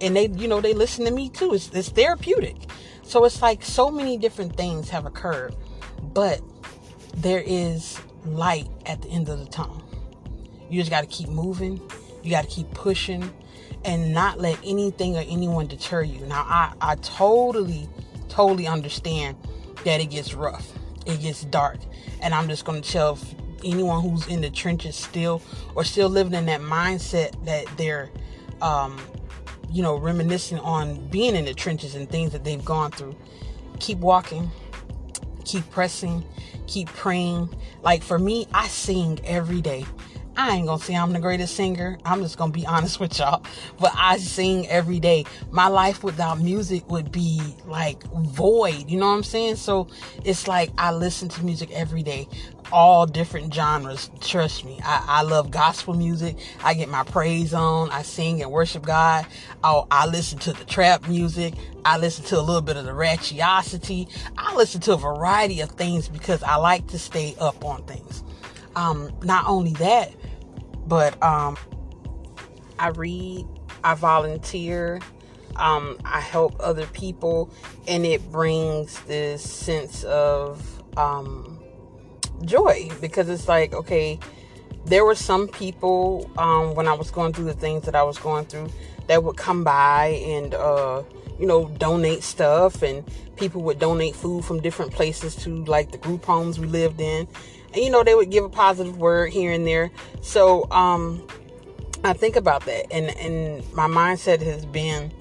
And 0.00 0.16
they, 0.16 0.28
you 0.28 0.48
know, 0.48 0.60
they 0.60 0.74
listen 0.74 1.04
to 1.04 1.12
me 1.12 1.28
too. 1.28 1.54
It's, 1.54 1.68
it's 1.68 1.90
therapeutic. 1.90 2.56
So 3.02 3.24
it's 3.24 3.40
like 3.40 3.62
so 3.62 3.88
many 3.90 4.18
different 4.18 4.56
things 4.56 4.88
have 4.88 5.06
occurred. 5.06 5.54
But 6.02 6.40
there 7.14 7.42
is 7.46 8.00
light 8.26 8.68
at 8.86 9.02
the 9.02 9.08
end 9.08 9.28
of 9.28 9.38
the 9.38 9.46
tunnel. 9.46 9.82
You 10.68 10.80
just 10.80 10.90
got 10.90 11.02
to 11.02 11.06
keep 11.06 11.28
moving. 11.28 11.80
You 12.22 12.30
got 12.30 12.42
to 12.42 12.50
keep 12.50 12.70
pushing 12.72 13.30
and 13.84 14.12
not 14.12 14.40
let 14.40 14.58
anything 14.64 15.16
or 15.16 15.20
anyone 15.20 15.68
deter 15.68 16.02
you. 16.02 16.26
Now, 16.26 16.44
I, 16.48 16.72
I 16.80 16.96
totally, 16.96 17.88
totally 18.28 18.66
understand 18.66 19.36
that 19.84 20.00
it 20.00 20.06
gets 20.06 20.34
rough, 20.34 20.72
it 21.06 21.20
gets 21.20 21.44
dark, 21.44 21.78
and 22.20 22.34
I'm 22.34 22.48
just 22.48 22.64
going 22.64 22.82
to 22.82 22.90
tell 22.90 23.18
anyone 23.64 24.02
who's 24.02 24.26
in 24.26 24.40
the 24.40 24.50
trenches 24.50 24.96
still 24.96 25.40
or 25.76 25.84
still 25.84 26.08
living 26.08 26.34
in 26.34 26.46
that 26.46 26.60
mindset 26.60 27.44
that 27.44 27.66
they're, 27.76 28.10
um, 28.60 28.98
you 29.70 29.82
know, 29.82 29.96
reminiscing 29.96 30.58
on 30.58 31.06
being 31.08 31.36
in 31.36 31.44
the 31.44 31.54
trenches 31.54 31.94
and 31.94 32.10
things 32.10 32.32
that 32.32 32.42
they've 32.42 32.64
gone 32.64 32.90
through. 32.90 33.14
Keep 33.78 33.98
walking, 33.98 34.50
keep 35.46 35.70
pressing, 35.70 36.24
keep 36.66 36.88
praying. 36.88 37.48
Like 37.82 38.02
for 38.02 38.18
me, 38.18 38.46
I 38.52 38.68
sing 38.68 39.20
every 39.24 39.60
day. 39.60 39.86
I 40.36 40.56
ain't 40.56 40.66
gonna 40.66 40.82
say 40.82 40.94
I'm 40.94 41.12
the 41.12 41.18
greatest 41.18 41.56
singer. 41.56 41.98
I'm 42.04 42.20
just 42.22 42.36
gonna 42.36 42.52
be 42.52 42.66
honest 42.66 43.00
with 43.00 43.18
y'all. 43.18 43.42
But 43.80 43.92
I 43.96 44.18
sing 44.18 44.68
every 44.68 45.00
day. 45.00 45.24
My 45.50 45.68
life 45.68 46.04
without 46.04 46.40
music 46.40 46.88
would 46.90 47.10
be 47.10 47.40
like 47.64 48.02
void. 48.12 48.90
You 48.90 48.98
know 48.98 49.06
what 49.06 49.14
I'm 49.14 49.22
saying? 49.22 49.56
So 49.56 49.88
it's 50.24 50.46
like 50.46 50.70
I 50.76 50.92
listen 50.92 51.28
to 51.30 51.44
music 51.44 51.70
every 51.72 52.02
day. 52.02 52.28
All 52.70 53.06
different 53.06 53.54
genres. 53.54 54.10
Trust 54.20 54.64
me. 54.64 54.78
I, 54.84 55.04
I 55.06 55.22
love 55.22 55.50
gospel 55.50 55.94
music. 55.94 56.36
I 56.62 56.74
get 56.74 56.88
my 56.88 57.04
praise 57.04 57.54
on. 57.54 57.90
I 57.90 58.02
sing 58.02 58.42
and 58.42 58.50
worship 58.50 58.84
God. 58.84 59.26
Oh, 59.64 59.86
I 59.90 60.06
listen 60.06 60.38
to 60.40 60.52
the 60.52 60.64
trap 60.64 61.08
music. 61.08 61.54
I 61.84 61.96
listen 61.96 62.24
to 62.26 62.38
a 62.38 62.42
little 62.42 62.62
bit 62.62 62.76
of 62.76 62.84
the 62.84 62.90
ratchiosity. 62.90 64.10
I 64.36 64.54
listen 64.54 64.80
to 64.82 64.94
a 64.94 64.96
variety 64.98 65.60
of 65.60 65.70
things 65.70 66.08
because 66.08 66.42
I 66.42 66.56
like 66.56 66.88
to 66.88 66.98
stay 66.98 67.36
up 67.38 67.64
on 67.64 67.84
things. 67.84 68.24
Um, 68.74 69.10
not 69.22 69.46
only 69.46 69.72
that, 69.74 70.12
but 70.86 71.20
um, 71.22 71.56
I 72.78 72.88
read, 72.88 73.46
I 73.82 73.94
volunteer, 73.94 75.00
um, 75.56 75.98
I 76.04 76.20
help 76.20 76.56
other 76.60 76.86
people, 76.86 77.50
and 77.88 78.04
it 78.04 78.30
brings 78.30 79.00
this 79.02 79.48
sense 79.48 80.04
of 80.04 80.82
um, 80.96 81.62
joy 82.44 82.90
because 83.00 83.28
it's 83.28 83.48
like, 83.48 83.72
okay, 83.74 84.18
there 84.84 85.04
were 85.04 85.14
some 85.14 85.48
people 85.48 86.30
um, 86.38 86.74
when 86.74 86.86
I 86.86 86.92
was 86.92 87.10
going 87.10 87.32
through 87.32 87.46
the 87.46 87.54
things 87.54 87.84
that 87.84 87.96
I 87.96 88.02
was 88.02 88.18
going 88.18 88.46
through 88.46 88.68
that 89.08 89.24
would 89.24 89.36
come 89.36 89.64
by 89.64 90.20
and, 90.24 90.54
uh, 90.54 91.02
you 91.38 91.46
know, 91.46 91.68
donate 91.68 92.22
stuff, 92.22 92.82
and 92.82 93.04
people 93.36 93.62
would 93.62 93.78
donate 93.78 94.14
food 94.14 94.44
from 94.44 94.60
different 94.60 94.92
places 94.92 95.36
to 95.36 95.64
like 95.64 95.92
the 95.92 95.98
group 95.98 96.24
homes 96.24 96.58
we 96.58 96.66
lived 96.66 97.00
in 97.00 97.28
you 97.76 97.90
know 97.90 98.02
they 98.02 98.14
would 98.14 98.30
give 98.30 98.44
a 98.44 98.48
positive 98.48 98.98
word 98.98 99.32
here 99.32 99.52
and 99.52 99.66
there. 99.66 99.90
So 100.22 100.70
um 100.70 101.26
i 102.04 102.12
think 102.12 102.36
about 102.36 102.64
that 102.66 102.90
and 102.92 103.10
and 103.18 103.72
my 103.74 103.86
mindset 103.86 104.40
has 104.40 104.64
been 104.66 105.12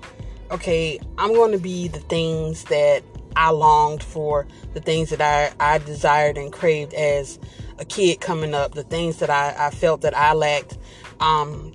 okay 0.51 0.99
i'm 1.17 1.33
going 1.33 1.51
to 1.51 1.57
be 1.57 1.87
the 1.87 1.99
things 2.01 2.65
that 2.65 3.01
i 3.35 3.49
longed 3.49 4.03
for 4.03 4.45
the 4.73 4.81
things 4.81 5.09
that 5.09 5.21
i 5.21 5.51
i 5.59 5.77
desired 5.79 6.37
and 6.37 6.53
craved 6.53 6.93
as 6.93 7.39
a 7.79 7.85
kid 7.85 8.21
coming 8.21 8.53
up 8.53 8.73
the 8.73 8.83
things 8.83 9.17
that 9.17 9.29
i 9.29 9.55
i 9.57 9.69
felt 9.69 10.01
that 10.01 10.15
i 10.15 10.33
lacked. 10.33 10.77
Um 11.19 11.73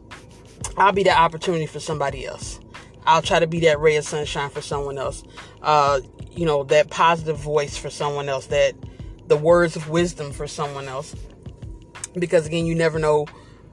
i'll 0.77 0.93
be 0.93 1.03
the 1.03 1.17
opportunity 1.17 1.67
for 1.67 1.81
somebody 1.81 2.27
else. 2.27 2.61
I'll 3.07 3.23
try 3.23 3.41
to 3.41 3.47
be 3.47 3.61
that 3.61 3.81
ray 3.81 3.97
of 3.97 4.05
sunshine 4.05 4.51
for 4.51 4.61
someone 4.61 4.99
else. 4.99 5.25
Uh, 5.63 6.01
you 6.31 6.47
know, 6.47 6.65
that 6.65 6.91
positive 6.91 7.39
voice 7.39 7.77
for 7.77 7.91
someone 7.91 8.29
else, 8.29 8.47
that 8.47 8.75
the 9.31 9.37
words 9.37 9.77
of 9.77 9.89
wisdom 9.89 10.33
for 10.33 10.49
someone 10.49 10.89
else. 10.89 11.15
Because 12.19 12.47
again, 12.47 12.67
you 12.67 12.75
never 12.75 12.99
know, 12.99 13.27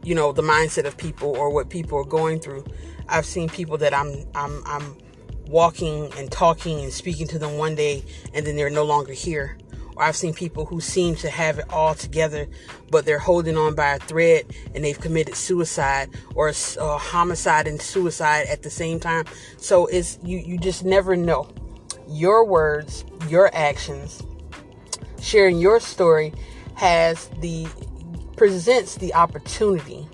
you 0.03 0.13
know, 0.13 0.31
the 0.31 0.43
mindset 0.43 0.85
of 0.85 0.95
people 0.95 1.35
or 1.35 1.49
what 1.49 1.71
people 1.71 1.97
are 1.97 2.05
going 2.05 2.39
through. 2.39 2.63
I've 3.09 3.25
seen 3.25 3.49
people 3.49 3.75
that 3.79 3.91
I'm 3.91 4.23
I'm 4.35 4.61
I'm 4.67 4.95
walking 5.47 6.13
and 6.15 6.31
talking 6.31 6.81
and 6.81 6.93
speaking 6.93 7.27
to 7.29 7.39
them 7.39 7.57
one 7.57 7.73
day 7.73 8.05
and 8.35 8.45
then 8.45 8.55
they're 8.55 8.69
no 8.69 8.83
longer 8.83 9.13
here. 9.13 9.57
Or 9.95 10.03
I've 10.03 10.15
seen 10.15 10.35
people 10.35 10.63
who 10.63 10.79
seem 10.79 11.15
to 11.15 11.29
have 11.31 11.57
it 11.57 11.65
all 11.71 11.95
together, 11.95 12.47
but 12.91 13.05
they're 13.05 13.17
holding 13.17 13.57
on 13.57 13.73
by 13.73 13.93
a 13.93 13.99
thread 13.99 14.45
and 14.75 14.83
they've 14.83 14.99
committed 14.99 15.33
suicide 15.33 16.11
or 16.35 16.49
uh, 16.49 16.97
homicide 16.99 17.67
and 17.67 17.81
suicide 17.81 18.45
at 18.45 18.61
the 18.61 18.69
same 18.69 18.99
time. 18.99 19.25
So 19.57 19.87
it's 19.87 20.19
you 20.23 20.37
you 20.37 20.59
just 20.59 20.85
never 20.85 21.15
know. 21.15 21.49
Your 22.07 22.45
words, 22.45 23.03
your 23.27 23.49
actions, 23.55 24.21
sharing 25.27 25.59
your 25.59 25.79
story 25.79 26.33
has 26.75 27.27
the 27.39 27.67
presents 28.35 28.95
the 28.95 29.13
opportunity 29.13 30.07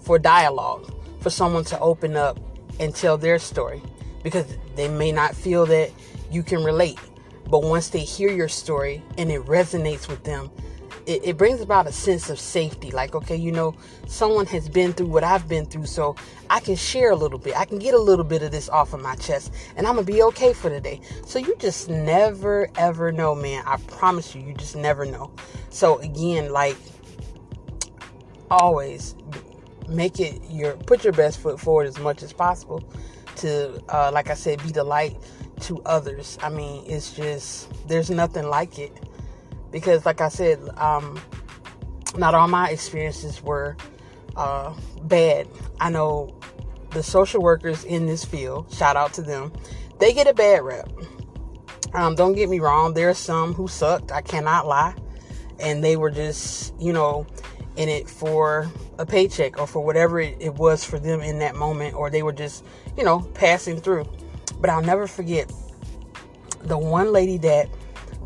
for 0.00 0.18
dialogue 0.18 0.92
for 1.20 1.30
someone 1.30 1.64
to 1.64 1.78
open 1.80 2.16
up 2.16 2.38
and 2.80 2.94
tell 2.94 3.18
their 3.18 3.38
story. 3.38 3.82
Because 4.22 4.46
they 4.74 4.88
may 4.88 5.12
not 5.12 5.34
feel 5.34 5.66
that 5.66 5.90
you 6.30 6.42
can 6.42 6.64
relate 6.64 6.98
but 7.50 7.62
once 7.62 7.88
they 7.88 8.00
hear 8.00 8.30
your 8.30 8.48
story 8.48 9.02
and 9.16 9.30
it 9.30 9.44
resonates 9.46 10.08
with 10.08 10.22
them 10.24 10.50
it, 11.08 11.22
it 11.24 11.36
brings 11.38 11.62
about 11.62 11.86
a 11.86 11.92
sense 11.92 12.28
of 12.28 12.38
safety. 12.38 12.90
Like, 12.90 13.14
okay, 13.14 13.34
you 13.34 13.50
know, 13.50 13.74
someone 14.06 14.44
has 14.46 14.68
been 14.68 14.92
through 14.92 15.06
what 15.06 15.24
I've 15.24 15.48
been 15.48 15.64
through, 15.64 15.86
so 15.86 16.14
I 16.50 16.60
can 16.60 16.76
share 16.76 17.10
a 17.10 17.16
little 17.16 17.38
bit. 17.38 17.56
I 17.56 17.64
can 17.64 17.78
get 17.78 17.94
a 17.94 17.98
little 17.98 18.26
bit 18.26 18.42
of 18.42 18.50
this 18.50 18.68
off 18.68 18.92
of 18.92 19.00
my 19.00 19.14
chest, 19.14 19.54
and 19.76 19.86
I'm 19.86 19.94
gonna 19.94 20.06
be 20.06 20.22
okay 20.24 20.52
for 20.52 20.68
the 20.68 20.80
day. 20.80 21.00
So 21.26 21.38
you 21.38 21.56
just 21.58 21.88
never 21.88 22.68
ever 22.76 23.10
know, 23.10 23.34
man. 23.34 23.64
I 23.66 23.78
promise 23.78 24.34
you, 24.34 24.42
you 24.42 24.52
just 24.52 24.76
never 24.76 25.06
know. 25.06 25.32
So 25.70 25.98
again, 26.00 26.52
like 26.52 26.76
always, 28.50 29.14
make 29.88 30.20
it 30.20 30.42
your 30.50 30.74
put 30.76 31.04
your 31.04 31.14
best 31.14 31.40
foot 31.40 31.58
forward 31.58 31.86
as 31.86 31.98
much 31.98 32.22
as 32.22 32.34
possible 32.34 32.84
to, 33.36 33.82
uh, 33.88 34.10
like 34.12 34.28
I 34.28 34.34
said, 34.34 34.62
be 34.62 34.72
the 34.72 34.84
light 34.84 35.16
to 35.60 35.80
others. 35.86 36.38
I 36.42 36.50
mean, 36.50 36.84
it's 36.86 37.14
just 37.14 37.88
there's 37.88 38.10
nothing 38.10 38.46
like 38.46 38.78
it 38.78 39.07
because 39.70 40.06
like 40.06 40.20
i 40.20 40.28
said 40.28 40.58
um, 40.76 41.20
not 42.16 42.34
all 42.34 42.48
my 42.48 42.70
experiences 42.70 43.42
were 43.42 43.76
uh, 44.36 44.72
bad. 45.02 45.48
I 45.80 45.90
know 45.90 46.34
the 46.90 47.02
social 47.02 47.42
workers 47.42 47.84
in 47.84 48.06
this 48.06 48.24
field, 48.24 48.72
shout 48.72 48.96
out 48.96 49.12
to 49.14 49.22
them, 49.22 49.52
they 49.98 50.12
get 50.12 50.26
a 50.26 50.32
bad 50.32 50.62
rep. 50.62 50.88
Um, 51.92 52.14
don't 52.14 52.34
get 52.34 52.48
me 52.48 52.60
wrong, 52.60 52.94
there 52.94 53.10
are 53.10 53.14
some 53.14 53.52
who 53.52 53.68
sucked, 53.68 54.12
I 54.12 54.22
cannot 54.22 54.66
lie. 54.66 54.94
And 55.60 55.82
they 55.82 55.96
were 55.96 56.10
just, 56.10 56.72
you 56.80 56.92
know, 56.92 57.26
in 57.76 57.88
it 57.88 58.08
for 58.08 58.70
a 58.98 59.04
paycheck 59.04 59.58
or 59.58 59.66
for 59.66 59.84
whatever 59.84 60.20
it, 60.20 60.36
it 60.40 60.54
was 60.54 60.84
for 60.84 60.98
them 60.98 61.20
in 61.20 61.40
that 61.40 61.56
moment, 61.56 61.94
or 61.94 62.10
they 62.10 62.22
were 62.22 62.32
just, 62.32 62.64
you 62.96 63.04
know, 63.04 63.20
passing 63.34 63.80
through. 63.80 64.04
But 64.60 64.70
I'll 64.70 64.82
never 64.82 65.06
forget 65.06 65.52
the 66.62 66.78
one 66.78 67.12
lady 67.12 67.38
that 67.38 67.68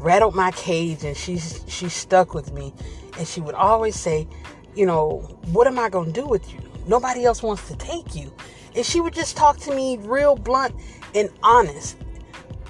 rattled 0.03 0.35
my 0.35 0.51
cage 0.53 1.05
and 1.05 1.17
she 1.17 1.39
she 1.39 1.89
stuck 1.89 2.35
with 2.35 2.53
me. 2.53 2.73
And 3.19 3.27
she 3.27 3.41
would 3.41 3.55
always 3.55 3.99
say 3.99 4.27
you 4.75 4.87
know 4.87 5.39
what 5.53 5.67
am 5.67 5.79
i 5.79 5.89
going 5.89 6.13
to 6.13 6.21
do 6.21 6.27
with 6.27 6.53
you? 6.53 6.61
Nobody 6.87 7.25
else 7.25 7.43
wants 7.43 7.69
to 7.69 7.77
take 7.77 8.15
you. 8.15 8.33
And 8.75 8.85
she 8.85 9.01
would 9.01 9.15
just 9.15 9.37
talk 9.37 9.59
to 9.59 9.75
me 9.75 9.99
real 9.99 10.35
blunt 10.35 10.75
and 11.15 11.31
honest. 11.43 11.97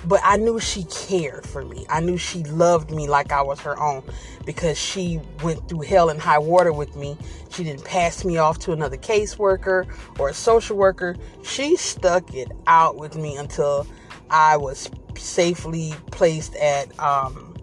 But 0.05 0.21
i 0.25 0.37
knew 0.37 0.59
she 0.59 0.85
cared 0.85 1.47
for 1.47 1.65
me. 1.65 1.87
I 1.89 2.01
knew 2.01 2.17
she 2.19 2.43
loved 2.45 2.91
me 2.91 3.09
like 3.09 3.31
i 3.33 3.41
was 3.41 3.61
her 3.61 3.79
own 3.79 4.03
because 4.45 4.77
she 4.77 5.21
went 5.43 5.69
through 5.69 5.83
hell 5.83 6.09
and 6.09 6.21
high 6.21 6.39
water 6.41 6.73
with 6.73 6.97
me. 6.97 7.17
She 7.51 7.65
didn't 7.65 7.85
pass 7.85 8.25
me 8.25 8.37
off 8.37 8.59
to 8.61 8.73
another 8.73 8.97
caseworker 8.97 9.87
or 10.19 10.29
a 10.29 10.35
social 10.35 10.77
worker. 10.77 11.17
She 11.45 11.77
stuck 11.77 12.35
it 12.35 12.51
out 12.67 12.97
with 12.97 13.17
me 13.17 13.37
until 13.37 13.87
i 14.33 14.57
was 14.57 14.91
safely 15.17 15.95
placed 16.11 16.57
at 16.57 16.99
um 16.99 17.55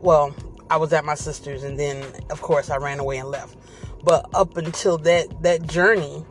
well 0.00 0.34
I 0.68 0.78
was 0.78 0.92
at 0.92 1.04
my 1.04 1.14
sister's 1.14 1.62
and 1.62 1.78
then 1.78 2.04
of 2.30 2.40
course 2.42 2.70
I 2.70 2.76
ran 2.76 2.98
away 2.98 3.18
and 3.18 3.28
left. 3.28 3.56
But 4.02 4.28
up 4.34 4.56
until 4.56 4.98
that 4.98 5.42
that 5.42 5.66
journey 5.66 6.24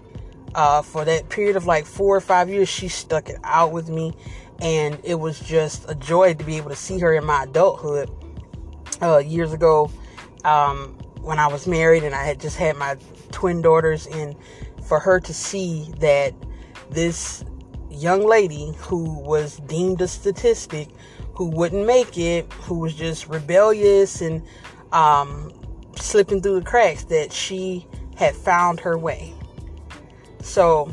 uh, 0.53 0.81
for 0.81 1.03
that 1.03 1.29
period 1.29 1.55
of 1.57 1.65
like 1.65 1.85
four 1.85 2.15
or 2.15 2.21
five 2.21 2.49
years, 2.49 2.69
she 2.69 2.87
stuck 2.87 3.29
it 3.29 3.37
out 3.43 3.73
with 3.73 3.89
me, 3.89 4.13
and 4.61 4.97
it 5.03 5.15
was 5.15 5.37
just 5.41 5.89
a 5.89 5.95
joy 5.95 6.33
to 6.33 6.43
be 6.45 6.55
able 6.55 6.69
to 6.69 6.75
see 6.77 6.97
her 6.99 7.13
in 7.13 7.25
my 7.25 7.43
adulthood. 7.43 8.09
Uh, 9.01 9.17
years 9.17 9.51
ago, 9.51 9.91
um, 10.45 10.97
when 11.21 11.37
I 11.37 11.47
was 11.47 11.67
married 11.67 12.05
and 12.05 12.15
I 12.15 12.23
had 12.23 12.39
just 12.39 12.55
had 12.55 12.77
my 12.77 12.95
twin 13.33 13.61
daughters, 13.61 14.07
and 14.07 14.33
for 14.87 15.01
her 15.01 15.19
to 15.19 15.33
see 15.33 15.91
that 15.99 16.33
this 16.89 17.43
young 17.95 18.27
lady 18.27 18.73
who 18.77 19.19
was 19.19 19.57
deemed 19.67 20.01
a 20.01 20.07
statistic, 20.07 20.89
who 21.33 21.49
wouldn't 21.49 21.85
make 21.85 22.17
it, 22.17 22.51
who 22.53 22.79
was 22.79 22.93
just 22.93 23.27
rebellious 23.27 24.21
and 24.21 24.43
um, 24.91 25.51
slipping 25.95 26.41
through 26.41 26.59
the 26.59 26.65
cracks, 26.65 27.05
that 27.05 27.31
she 27.31 27.85
had 28.15 28.35
found 28.35 28.79
her 28.79 28.97
way. 28.97 29.33
So, 30.41 30.91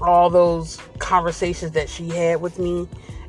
all 0.00 0.30
those 0.30 0.78
conversations 0.98 1.72
that 1.72 1.88
she 1.88 2.08
had 2.08 2.40
with 2.40 2.58
me 2.58 2.88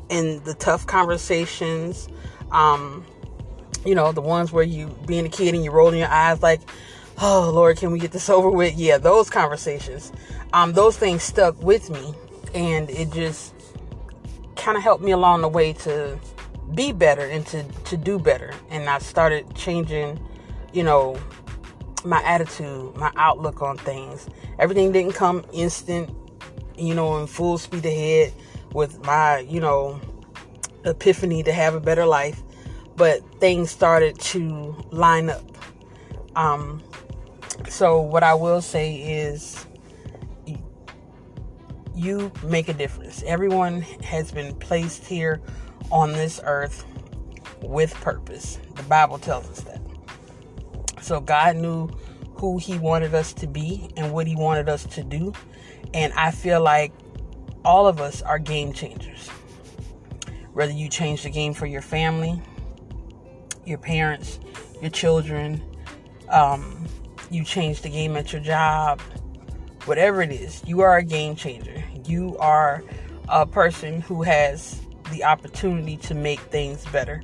and 0.10 0.44
the 0.46 0.54
tough 0.54 0.88
conversations, 0.88 2.08
um, 2.52 3.06
you 3.86 3.96
know, 3.96 4.12
the 4.12 4.22
ones 4.22 4.52
where 4.52 4.64
you 4.64 4.88
being 5.06 5.26
a 5.26 5.30
kid 5.30 5.54
and 5.54 5.64
you're 5.64 5.74
rolling 5.74 6.00
your 6.00 6.08
eyes 6.08 6.42
like, 6.42 6.62
oh 7.20 7.52
Lord, 7.54 7.78
can 7.78 7.92
we 7.92 8.00
get 8.00 8.12
this 8.12 8.30
over 8.30 8.50
with? 8.50 8.78
Yeah, 8.78 8.98
those 8.98 9.30
conversations, 9.30 10.12
um, 10.54 10.74
those 10.74 10.98
things 10.98 11.24
stuck 11.24 11.62
with 11.62 11.90
me 11.90 12.14
and 12.54 12.90
it 12.90 13.12
just 13.12 13.54
kind 14.56 14.78
of 14.78 14.84
helped 14.84 15.04
me 15.04 15.12
along 15.12 15.42
the 15.42 15.48
way 15.48 15.74
to 15.74 16.20
be 16.74 16.92
better 16.92 17.26
and 17.26 17.46
to, 17.48 17.64
to 17.64 17.98
do 17.98 18.20
better. 18.20 18.54
And 18.70 18.90
I 18.90 19.00
started 19.00 19.56
changing, 19.56 20.20
you 20.74 20.84
know, 20.84 21.20
my 22.06 22.22
attitude, 22.24 22.96
my 22.96 23.12
outlook 23.16 23.62
on 23.62 23.78
things. 23.78 24.28
Everything 24.60 24.92
didn't 24.92 25.14
come 25.14 25.46
instant, 25.54 26.10
you 26.78 26.96
know, 26.96 27.18
in 27.18 27.28
full 27.28 27.58
speed 27.58 27.86
ahead 27.86 28.34
with 28.74 29.04
my, 29.06 29.40
you 29.40 29.60
know, 29.60 30.00
epiphany 30.86 31.44
to 31.44 31.52
have 31.52 31.76
a 31.76 31.80
better 31.80 32.06
life. 32.06 32.42
But 32.96 33.22
things 33.40 33.72
started 33.72 34.20
to 34.20 34.76
line 34.92 35.30
up. 35.30 35.44
Um, 36.36 36.84
so, 37.70 38.00
what 38.00 38.24
I 38.24 38.34
will 38.34 38.62
say 38.62 38.96
is, 38.96 39.66
you 42.02 42.32
make 42.44 42.68
a 42.68 42.74
difference. 42.74 43.22
Everyone 43.24 43.82
has 44.04 44.32
been 44.32 44.56
placed 44.56 45.06
here 45.06 45.40
on 45.92 46.14
this 46.14 46.42
earth 46.44 46.84
with 47.62 47.94
purpose. 47.96 48.60
The 48.76 48.84
Bible 48.84 49.20
tells 49.20 49.48
us 49.50 49.62
that. 49.62 49.82
So 51.02 51.20
God 51.20 51.58
knew 51.58 51.90
who 52.36 52.58
He 52.58 52.80
wanted 52.80 53.14
us 53.14 53.34
to 53.34 53.48
be 53.48 53.92
and 53.98 54.12
what 54.12 54.26
He 54.26 54.36
wanted 54.36 54.68
us 54.68 54.84
to 54.86 55.04
do. 55.04 55.32
And 55.94 56.12
I 56.14 56.32
feel 56.32 56.62
like 56.62 56.92
all 57.64 57.88
of 57.88 58.02
us 58.02 58.24
are 58.24 58.40
game 58.40 58.74
changers. 58.74 59.28
Whether 60.54 60.74
you 60.74 60.90
change 60.90 61.22
the 61.22 61.30
game 61.30 61.54
for 61.54 61.68
your 61.68 61.82
family, 61.82 62.42
your 63.64 63.78
parents, 63.78 64.40
your 64.82 64.90
children, 64.90 65.62
um, 66.30 66.88
you 67.30 67.44
change 67.44 67.84
the 67.84 67.90
game 67.90 68.18
at 68.18 68.34
your 68.34 68.42
job, 68.42 69.00
whatever 69.86 70.22
it 70.22 70.32
is, 70.32 70.64
you 70.66 70.82
are 70.82 70.98
a 70.98 71.04
game 71.04 71.36
changer. 71.36 71.84
You 72.06 72.38
are 72.40 72.84
a 73.30 73.46
person 73.46 74.02
who 74.02 74.24
has 74.24 74.82
the 75.12 75.24
opportunity 75.24 75.98
to 75.98 76.14
make 76.14 76.40
things 76.40 76.86
better. 76.86 77.22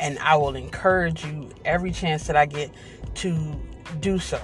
And 0.00 0.18
I 0.18 0.36
will 0.36 0.56
encourage 0.56 1.24
you 1.24 1.50
every 1.64 1.92
chance 1.92 2.26
that 2.26 2.36
I 2.36 2.46
get 2.46 2.70
to 3.16 3.60
do 4.00 4.18
so. 4.18 4.40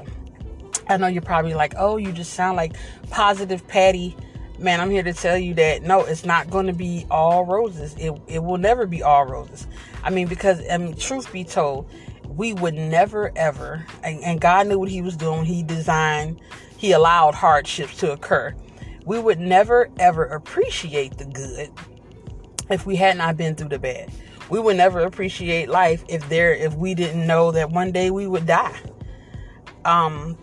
I 0.88 0.96
know 0.96 1.06
you're 1.06 1.22
probably 1.22 1.54
like, 1.54 1.74
oh, 1.76 1.96
you 1.96 2.12
just 2.12 2.34
sound 2.34 2.56
like 2.56 2.76
positive 3.10 3.66
Patty. 3.68 4.16
Man, 4.58 4.80
I'm 4.80 4.90
here 4.90 5.02
to 5.02 5.12
tell 5.12 5.38
you 5.38 5.54
that 5.54 5.82
no, 5.82 6.00
it's 6.00 6.24
not 6.24 6.50
going 6.50 6.66
to 6.66 6.72
be 6.72 7.06
all 7.10 7.44
roses. 7.44 7.94
It, 7.98 8.12
it 8.26 8.42
will 8.42 8.58
never 8.58 8.86
be 8.86 9.02
all 9.02 9.24
roses. 9.24 9.66
I 10.02 10.10
mean, 10.10 10.26
because, 10.28 10.60
I 10.70 10.78
mean, 10.78 10.96
truth 10.96 11.32
be 11.32 11.44
told, 11.44 11.90
we 12.28 12.52
would 12.54 12.74
never 12.74 13.32
ever, 13.36 13.84
and, 14.02 14.22
and 14.22 14.40
God 14.40 14.66
knew 14.66 14.78
what 14.78 14.88
He 14.88 15.02
was 15.02 15.16
doing. 15.16 15.44
He 15.44 15.62
designed 15.62 16.40
he 16.80 16.92
allowed 16.92 17.34
hardships 17.34 17.98
to 17.98 18.10
occur. 18.12 18.54
We 19.10 19.18
would 19.18 19.40
never 19.40 19.90
ever 19.98 20.24
appreciate 20.24 21.18
the 21.18 21.24
good 21.24 21.72
if 22.70 22.86
we 22.86 22.94
had 22.94 23.16
not 23.18 23.36
been 23.36 23.56
through 23.56 23.70
the 23.70 23.78
bad. 23.80 24.08
We 24.50 24.60
would 24.60 24.76
never 24.76 25.00
appreciate 25.00 25.68
life 25.68 26.04
if 26.08 26.28
there 26.28 26.54
if 26.54 26.74
we 26.74 26.94
didn't 26.94 27.26
know 27.26 27.50
that 27.50 27.70
one 27.70 27.90
day 27.90 28.12
we 28.12 28.28
would 28.28 28.46
die. 28.46 28.80
Um 29.84 30.38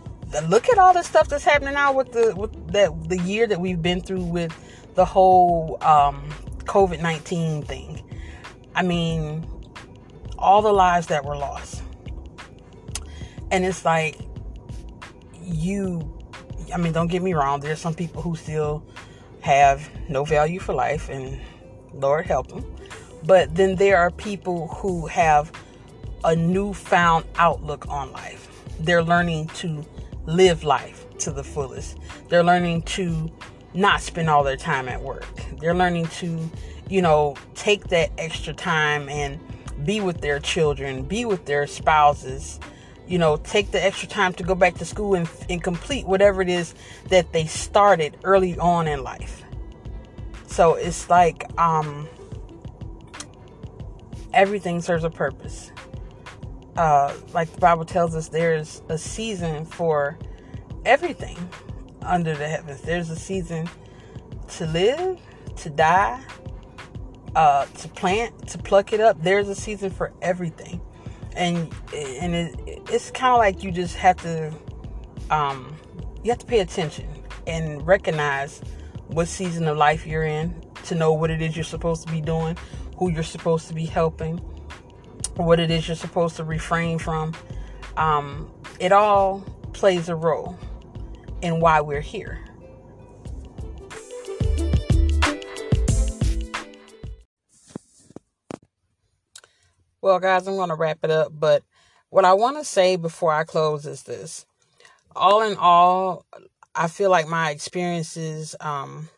look 0.49 0.67
at 0.67 0.77
all 0.77 0.93
the 0.93 1.03
stuff 1.03 1.29
that's 1.29 1.45
happening 1.45 1.75
now 1.75 1.93
with 1.93 2.11
the 2.11 2.35
with 2.35 2.73
that 2.73 3.07
the 3.07 3.17
year 3.19 3.47
that 3.47 3.61
we've 3.61 3.81
been 3.81 4.01
through 4.01 4.25
with 4.25 4.53
the 4.95 5.05
whole 5.05 5.77
um 5.79 6.27
COVID-19 6.65 7.65
thing. 7.65 8.03
I 8.75 8.83
mean, 8.83 9.49
all 10.37 10.61
the 10.61 10.73
lives 10.73 11.07
that 11.07 11.23
were 11.23 11.37
lost. 11.37 11.83
And 13.49 13.63
it's 13.63 13.85
like 13.85 14.19
you 15.41 16.16
I 16.73 16.77
mean, 16.77 16.93
don't 16.93 17.07
get 17.07 17.21
me 17.21 17.33
wrong, 17.33 17.59
there's 17.59 17.79
some 17.79 17.93
people 17.93 18.21
who 18.21 18.35
still 18.35 18.83
have 19.41 19.89
no 20.09 20.25
value 20.25 20.59
for 20.59 20.73
life, 20.73 21.09
and 21.09 21.39
Lord 21.93 22.25
help 22.25 22.47
them. 22.47 22.65
But 23.23 23.55
then 23.55 23.75
there 23.75 23.97
are 23.97 24.11
people 24.11 24.67
who 24.67 25.07
have 25.07 25.51
a 26.23 26.35
newfound 26.35 27.25
outlook 27.37 27.87
on 27.89 28.11
life. 28.11 28.47
They're 28.79 29.03
learning 29.03 29.47
to 29.55 29.85
live 30.25 30.63
life 30.63 31.05
to 31.19 31.31
the 31.31 31.43
fullest. 31.43 31.97
They're 32.29 32.43
learning 32.43 32.83
to 32.83 33.31
not 33.73 34.01
spend 34.01 34.29
all 34.29 34.43
their 34.43 34.57
time 34.57 34.87
at 34.87 35.01
work. 35.01 35.25
They're 35.59 35.75
learning 35.75 36.07
to, 36.07 36.49
you 36.89 37.01
know, 37.01 37.35
take 37.55 37.87
that 37.87 38.11
extra 38.17 38.53
time 38.53 39.09
and 39.09 39.39
be 39.85 40.01
with 40.01 40.21
their 40.21 40.39
children, 40.39 41.03
be 41.03 41.25
with 41.25 41.45
their 41.45 41.67
spouses, 41.67 42.59
you 43.07 43.17
know, 43.17 43.37
take 43.37 43.71
the 43.71 43.83
extra 43.83 44.07
time 44.07 44.33
to 44.33 44.43
go 44.43 44.53
back 44.53 44.75
to 44.75 44.85
school 44.85 45.15
and, 45.15 45.29
and 45.49 45.63
complete 45.63 46.05
whatever 46.05 46.41
it 46.41 46.49
is 46.49 46.75
that 47.09 47.31
they 47.31 47.45
started 47.45 48.17
early 48.23 48.57
on 48.59 48.87
in 48.87 49.03
life. 49.03 49.43
So 50.47 50.75
it's 50.75 51.09
like 51.09 51.45
um, 51.59 52.07
everything 54.33 54.81
serves 54.81 55.03
a 55.03 55.09
purpose. 55.09 55.71
Uh, 56.75 57.13
like 57.33 57.51
the 57.51 57.59
Bible 57.59 57.85
tells 57.85 58.15
us, 58.15 58.27
there's 58.27 58.81
a 58.89 58.97
season 58.97 59.65
for 59.65 60.17
everything 60.85 61.37
under 62.01 62.35
the 62.35 62.47
heavens. 62.47 62.81
There's 62.81 63.09
a 63.09 63.15
season 63.15 63.67
to 64.49 64.65
live, 64.67 65.19
to 65.57 65.69
die, 65.69 66.21
uh, 67.35 67.65
to 67.65 67.87
plant, 67.89 68.47
to 68.49 68.57
pluck 68.57 68.93
it 68.93 68.99
up. 68.99 69.21
There's 69.21 69.49
a 69.49 69.55
season 69.55 69.89
for 69.89 70.13
everything 70.21 70.81
and 71.37 71.73
and 71.93 72.35
it, 72.35 72.81
it's 72.91 73.11
kind 73.11 73.33
of 73.33 73.39
like 73.39 73.63
you 73.63 73.71
just 73.71 73.95
have 73.95 74.17
to 74.17 74.51
um 75.29 75.75
you 76.23 76.31
have 76.31 76.39
to 76.39 76.45
pay 76.45 76.59
attention 76.59 77.07
and 77.45 77.85
recognize 77.87 78.61
what 79.07 79.27
season 79.27 79.67
of 79.67 79.77
life 79.77 80.05
you're 80.05 80.25
in 80.25 80.53
to 80.83 80.95
know 80.95 81.13
what 81.13 81.29
it 81.29 81.41
is 81.41 81.55
you're 81.55 81.63
supposed 81.63 82.05
to 82.05 82.11
be 82.11 82.19
doing 82.19 82.57
who 82.97 83.09
you're 83.09 83.23
supposed 83.23 83.67
to 83.67 83.73
be 83.73 83.85
helping 83.85 84.37
what 85.37 85.59
it 85.59 85.71
is 85.71 85.87
you're 85.87 85.95
supposed 85.95 86.35
to 86.35 86.43
refrain 86.43 86.97
from 86.97 87.33
um 87.95 88.51
it 88.79 88.91
all 88.91 89.39
plays 89.73 90.09
a 90.09 90.15
role 90.15 90.57
in 91.41 91.59
why 91.59 91.81
we're 91.81 92.01
here. 92.01 92.43
Well, 100.07 100.19
guys, 100.21 100.47
I'm 100.47 100.55
going 100.55 100.69
to 100.69 100.75
wrap 100.75 100.99
it 101.03 101.11
up, 101.11 101.33
but 101.37 101.63
what 102.11 102.23
I 102.23 102.31
want 102.31 102.55
to 102.55 102.63
say 102.63 102.95
before 102.95 103.33
I 103.33 103.43
close 103.43 103.85
is 103.85 104.03
this. 104.03 104.45
All 105.13 105.41
in 105.41 105.57
all, 105.57 106.25
I 106.73 106.87
feel 106.87 107.09
like 107.09 107.27
my 107.27 107.49
experiences, 107.49 108.55
um, 108.61 109.09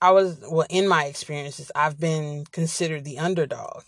I 0.00 0.12
was, 0.12 0.38
well, 0.48 0.68
in 0.70 0.86
my 0.86 1.06
experiences, 1.06 1.72
I've 1.74 1.98
been 1.98 2.44
considered 2.52 3.02
the 3.02 3.18
underdog. 3.18 3.82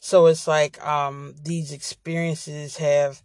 So 0.00 0.26
it's 0.26 0.48
like, 0.48 0.84
um, 0.84 1.36
these 1.44 1.70
experiences 1.70 2.78
have, 2.78 3.22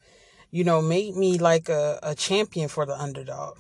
you 0.52 0.64
know, 0.64 0.84
made 0.84 1.16
me 1.16 1.40
like 1.40 1.68
a, 1.68 1.98
a 2.04 2.14
champion 2.14 2.70
for 2.70 2.86
the 2.86 2.96
underdog. 2.96 3.58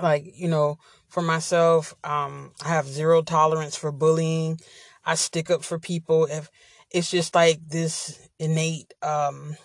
Like, 0.00 0.24
you 0.34 0.48
know, 0.48 0.78
for 1.08 1.20
myself, 1.20 1.94
um, 2.02 2.52
I 2.64 2.68
have 2.68 2.86
zero 2.86 3.20
tolerance 3.20 3.76
for 3.76 3.92
bullying. 3.92 4.58
I 5.06 5.14
stick 5.14 5.50
up 5.50 5.64
for 5.64 5.78
people. 5.78 6.26
If 6.26 6.50
it's 6.90 7.10
just 7.10 7.34
like 7.34 7.60
this 7.66 8.28
innate 8.38 8.92
um, 9.02 9.56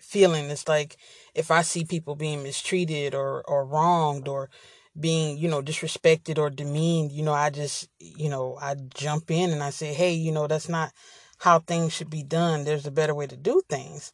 feeling, 0.00 0.50
it's 0.50 0.68
like 0.68 0.96
if 1.34 1.50
I 1.50 1.62
see 1.62 1.84
people 1.84 2.16
being 2.16 2.42
mistreated 2.42 3.14
or 3.14 3.42
or 3.48 3.64
wronged 3.66 4.28
or 4.28 4.50
being 4.98 5.38
you 5.38 5.48
know 5.48 5.62
disrespected 5.62 6.38
or 6.38 6.50
demeaned, 6.50 7.12
you 7.12 7.22
know, 7.22 7.32
I 7.34 7.50
just 7.50 7.88
you 8.00 8.28
know 8.28 8.58
I 8.60 8.74
jump 8.94 9.30
in 9.30 9.50
and 9.50 9.62
I 9.62 9.70
say, 9.70 9.94
hey, 9.94 10.12
you 10.14 10.32
know, 10.32 10.46
that's 10.46 10.68
not 10.68 10.92
how 11.38 11.58
things 11.60 11.92
should 11.92 12.10
be 12.10 12.22
done. 12.22 12.64
There's 12.64 12.86
a 12.86 12.90
better 12.90 13.14
way 13.14 13.26
to 13.26 13.36
do 13.36 13.62
things. 13.68 14.12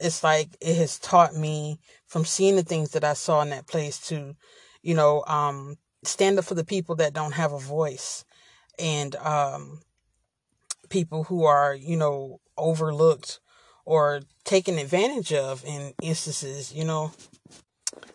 It's 0.00 0.24
like 0.24 0.56
it 0.60 0.76
has 0.76 0.98
taught 0.98 1.34
me 1.36 1.78
from 2.06 2.24
seeing 2.24 2.56
the 2.56 2.62
things 2.64 2.92
that 2.92 3.04
I 3.04 3.14
saw 3.14 3.42
in 3.42 3.50
that 3.50 3.66
place 3.68 3.98
to, 4.08 4.34
you 4.82 4.94
know, 4.94 5.24
um, 5.26 5.76
stand 6.04 6.38
up 6.38 6.44
for 6.44 6.54
the 6.54 6.64
people 6.64 6.96
that 6.96 7.14
don't 7.14 7.32
have 7.32 7.52
a 7.52 7.58
voice 7.58 8.24
and 8.78 9.16
um, 9.16 9.80
people 10.88 11.24
who 11.24 11.44
are, 11.44 11.74
you 11.74 11.96
know, 11.96 12.40
overlooked 12.56 13.40
or 13.84 14.20
taken 14.44 14.78
advantage 14.78 15.32
of 15.32 15.64
in 15.64 15.92
instances, 16.02 16.72
you 16.72 16.84
know. 16.84 17.12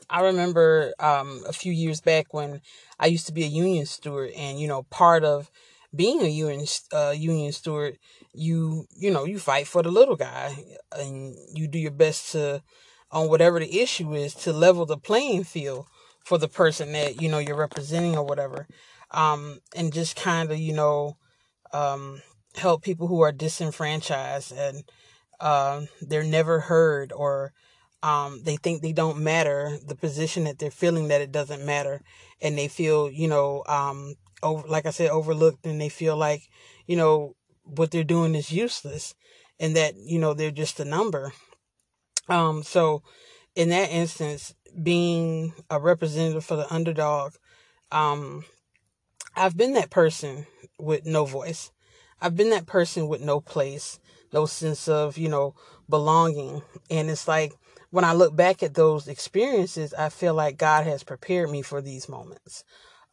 I 0.09 0.21
remember 0.21 0.93
um, 0.99 1.43
a 1.47 1.53
few 1.53 1.71
years 1.71 1.99
back 1.99 2.33
when 2.33 2.61
I 2.99 3.07
used 3.07 3.27
to 3.27 3.33
be 3.33 3.43
a 3.43 3.47
union 3.47 3.85
steward, 3.85 4.31
and 4.31 4.59
you 4.59 4.67
know, 4.67 4.83
part 4.83 5.23
of 5.23 5.51
being 5.95 6.21
a 6.21 6.27
union 6.27 6.65
uh, 6.93 7.13
union 7.15 7.51
steward, 7.51 7.97
you 8.33 8.85
you 8.95 9.11
know, 9.11 9.25
you 9.25 9.39
fight 9.39 9.67
for 9.67 9.83
the 9.83 9.91
little 9.91 10.15
guy, 10.15 10.55
and 10.93 11.35
you 11.53 11.67
do 11.67 11.79
your 11.79 11.91
best 11.91 12.31
to, 12.31 12.61
on 13.11 13.27
whatever 13.29 13.59
the 13.59 13.79
issue 13.79 14.13
is, 14.13 14.33
to 14.35 14.53
level 14.53 14.85
the 14.85 14.97
playing 14.97 15.43
field 15.43 15.85
for 16.23 16.37
the 16.37 16.47
person 16.47 16.93
that 16.93 17.21
you 17.21 17.29
know 17.29 17.39
you're 17.39 17.55
representing 17.57 18.15
or 18.17 18.23
whatever 18.23 18.67
um, 19.11 19.59
and 19.75 19.93
just 19.93 20.15
kind 20.15 20.51
of, 20.51 20.57
you 20.57 20.73
know, 20.73 21.17
um, 21.73 22.21
help 22.55 22.83
people 22.83 23.07
who 23.07 23.21
are 23.21 23.31
disenfranchised 23.31 24.51
and 24.51 24.83
uh, 25.39 25.81
they're 26.01 26.23
never 26.23 26.61
heard 26.61 27.11
or 27.11 27.53
um, 28.03 28.41
they 28.43 28.57
think 28.57 28.81
they 28.81 28.93
don't 28.93 29.19
matter, 29.19 29.77
the 29.85 29.95
position 29.95 30.43
that 30.43 30.59
they're 30.59 30.71
feeling 30.71 31.07
that 31.07 31.21
it 31.21 31.31
doesn't 31.31 31.65
matter, 31.65 32.01
and 32.41 32.57
they 32.57 32.67
feel, 32.67 33.09
you 33.09 33.27
know, 33.27 33.63
um, 33.67 34.15
over, 34.43 34.67
like 34.67 34.85
I 34.85 34.91
said, 34.91 35.09
overlooked, 35.09 35.65
and 35.65 35.81
they 35.81 35.89
feel 35.89 36.15
like, 36.15 36.43
you 36.85 36.95
know, 36.95 37.35
what 37.63 37.91
they're 37.91 38.03
doing 38.03 38.35
is 38.35 38.51
useless, 38.51 39.15
and 39.59 39.75
that 39.75 39.95
you 39.97 40.19
know 40.19 40.33
they're 40.33 40.51
just 40.51 40.79
a 40.79 40.85
number. 40.85 41.33
Um, 42.29 42.63
so, 42.63 43.01
in 43.55 43.69
that 43.69 43.89
instance, 43.89 44.53
being 44.81 45.53
a 45.69 45.79
representative 45.79 46.45
for 46.45 46.55
the 46.55 46.71
underdog, 46.71 47.33
um, 47.91 48.45
I've 49.37 49.55
been 49.55 49.73
that 49.73 49.91
person 49.91 50.47
with 50.79 51.05
no 51.05 51.25
voice. 51.25 51.71
I've 52.19 52.35
been 52.35 52.49
that 52.49 52.65
person 52.65 53.07
with 53.07 53.21
no 53.21 53.39
place, 53.39 53.99
no 54.33 54.47
sense 54.47 54.87
of, 54.87 55.15
you 55.15 55.29
know, 55.29 55.53
belonging. 55.87 56.63
And 56.89 57.07
it's 57.07 57.27
like 57.27 57.53
when 57.91 58.03
I 58.03 58.13
look 58.13 58.35
back 58.35 58.63
at 58.63 58.73
those 58.73 59.07
experiences, 59.07 59.93
I 59.93 60.09
feel 60.09 60.33
like 60.33 60.57
God 60.57 60.87
has 60.87 61.03
prepared 61.03 61.51
me 61.51 61.61
for 61.61 61.83
these 61.83 62.09
moments. 62.09 62.63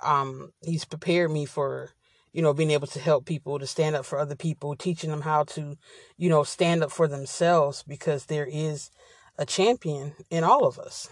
Um, 0.03 0.53
he's 0.63 0.87
prepared 0.87 1.31
me 1.31 1.45
for, 1.45 1.91
you 2.33 2.41
know, 2.41 2.55
being 2.55 2.71
able 2.71 2.87
to 2.87 3.01
help 3.01 3.27
people, 3.27 3.59
to 3.59 3.67
stand 3.67 3.95
up 3.95 4.07
for 4.07 4.19
other 4.19 4.35
people, 4.35 4.75
teaching 4.75 5.11
them 5.11 5.21
how 5.21 5.45
to, 5.45 5.77
you 6.17 6.31
know, 6.31 6.43
stand 6.43 6.83
up 6.83 6.91
for 6.91 7.07
themselves 7.07 7.83
because 7.87 8.27
there 8.27 8.49
is 8.51 8.91
a 9.37 9.45
champion 9.45 10.15
in 10.31 10.43
all 10.43 10.67
of 10.67 10.79
us. 10.79 11.11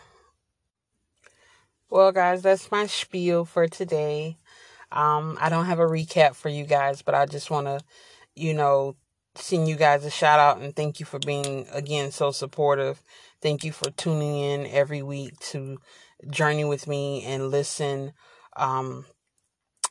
Well, 1.90 2.12
guys, 2.12 2.40
that's 2.40 2.70
my 2.70 2.86
spiel 2.86 3.44
for 3.44 3.68
today. 3.68 4.38
Um, 4.92 5.38
I 5.40 5.48
don't 5.48 5.66
have 5.66 5.78
a 5.80 5.86
recap 5.86 6.34
for 6.34 6.48
you 6.48 6.64
guys, 6.64 7.02
but 7.02 7.14
I 7.14 7.26
just 7.26 7.50
want 7.50 7.66
to, 7.66 7.80
you 8.34 8.54
know, 8.54 8.96
send 9.34 9.68
you 9.68 9.76
guys 9.76 10.04
a 10.04 10.10
shout 10.10 10.38
out 10.38 10.60
and 10.60 10.76
thank 10.76 11.00
you 11.00 11.06
for 11.06 11.18
being 11.18 11.66
again 11.72 12.12
so 12.12 12.30
supportive. 12.30 13.02
Thank 13.40 13.64
you 13.64 13.72
for 13.72 13.90
tuning 13.90 14.36
in 14.38 14.66
every 14.66 15.02
week 15.02 15.38
to 15.50 15.78
journey 16.30 16.64
with 16.64 16.86
me 16.86 17.24
and 17.24 17.50
listen. 17.50 18.12
Um, 18.56 19.06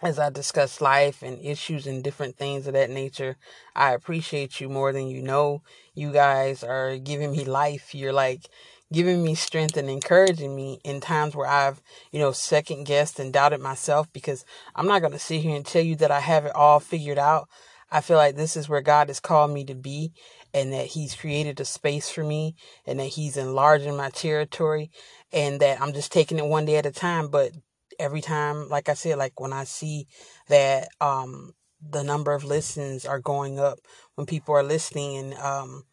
as 0.01 0.17
I 0.17 0.29
discuss 0.29 0.81
life 0.81 1.21
and 1.21 1.39
issues 1.43 1.85
and 1.85 2.03
different 2.03 2.37
things 2.37 2.67
of 2.67 2.73
that 2.73 2.89
nature. 2.89 3.37
I 3.75 3.93
appreciate 3.93 4.59
you 4.59 4.69
more 4.69 4.91
than 4.91 5.07
you 5.07 5.21
know. 5.21 5.61
You 5.93 6.11
guys 6.11 6.63
are 6.63 6.97
giving 6.97 7.31
me 7.31 7.45
life. 7.45 7.93
You're 7.93 8.13
like 8.13 8.49
giving 8.91 9.23
me 9.23 9.36
strength 9.36 9.77
and 9.77 9.89
encouraging 9.89 10.56
me 10.56 10.80
in 10.84 10.99
times 10.99 11.36
where 11.36 11.47
I've, 11.47 11.82
you 12.12 12.19
know, 12.19 12.32
second 12.32 12.86
guessed 12.86 13.19
and 13.19 13.32
doubted 13.32 13.62
myself 13.62 14.12
because 14.13 14.45
I'm 14.75 14.88
not 14.88 15.01
going 15.01 15.13
to 15.13 15.19
sit 15.19 15.41
here 15.41 15.56
and 15.56 15.65
tell 15.65 15.82
you 15.82 15.95
that 15.97 16.12
I 16.12 16.19
have 16.19 16.45
it 16.45 16.56
all 16.56 16.80
figured 16.80 17.17
out. 17.17 17.47
I 17.91 18.01
feel 18.01 18.17
like 18.17 18.36
this 18.36 18.56
is 18.56 18.69
where 18.69 18.82
God 18.82 19.08
has 19.10 19.19
called 19.19 19.51
me 19.51 19.65
to 19.65 19.75
be 19.75 20.13
and 20.54 20.71
that 20.73 20.88
He's 20.88 21.15
created 21.15 21.60
a 21.60 21.65
space 21.65 22.10
for 22.10 22.23
me 22.23 22.56
and 22.86 22.99
that 22.99 23.08
He's 23.08 23.38
enlarging 23.38 23.97
my 23.97 24.10
territory 24.10 24.91
and 25.32 25.60
that 25.60 25.82
I'm 25.82 25.93
just 25.93 26.12
taking 26.12 26.39
it 26.39 26.45
one 26.45 26.65
day 26.65 26.77
at 26.77 26.86
a 26.86 26.91
time. 26.91 27.30
But 27.30 27.51
every 27.99 28.21
time, 28.21 28.69
like 28.69 28.89
I 28.89 28.93
said, 28.93 29.17
like 29.17 29.39
when 29.39 29.54
I 29.54 29.65
see 29.65 30.08
that, 30.47 30.89
um, 30.99 31.54
the 31.82 32.04
number 32.04 32.32
of 32.34 32.43
listens 32.43 33.06
are 33.06 33.19
going 33.19 33.60
up 33.60 33.80
when 34.15 34.27
people 34.27 34.56
are 34.56 34.63
listening 34.63 35.17
and, 35.17 35.34
um, 35.36 35.84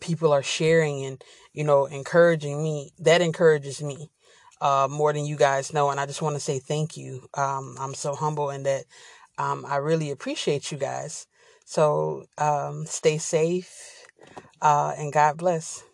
people 0.00 0.32
are 0.32 0.42
sharing 0.42 1.04
and 1.04 1.22
you 1.52 1.64
know 1.64 1.86
encouraging 1.86 2.62
me 2.62 2.90
that 2.98 3.20
encourages 3.20 3.82
me 3.82 4.10
uh, 4.60 4.88
more 4.90 5.12
than 5.12 5.24
you 5.24 5.36
guys 5.36 5.72
know 5.72 5.90
and 5.90 6.00
i 6.00 6.06
just 6.06 6.22
want 6.22 6.34
to 6.36 6.40
say 6.40 6.58
thank 6.58 6.96
you. 6.96 7.22
Um, 7.34 7.76
i'm 7.80 7.94
so 7.94 8.14
humble 8.14 8.50
and 8.50 8.66
that 8.66 8.84
um, 9.38 9.64
i 9.68 9.76
really 9.76 10.10
appreciate 10.10 10.70
you 10.72 10.78
guys. 10.78 11.26
So 11.64 12.24
um, 12.38 12.86
stay 12.86 13.18
safe 13.18 14.06
uh, 14.62 14.94
and 14.98 15.12
god 15.12 15.38
bless 15.38 15.84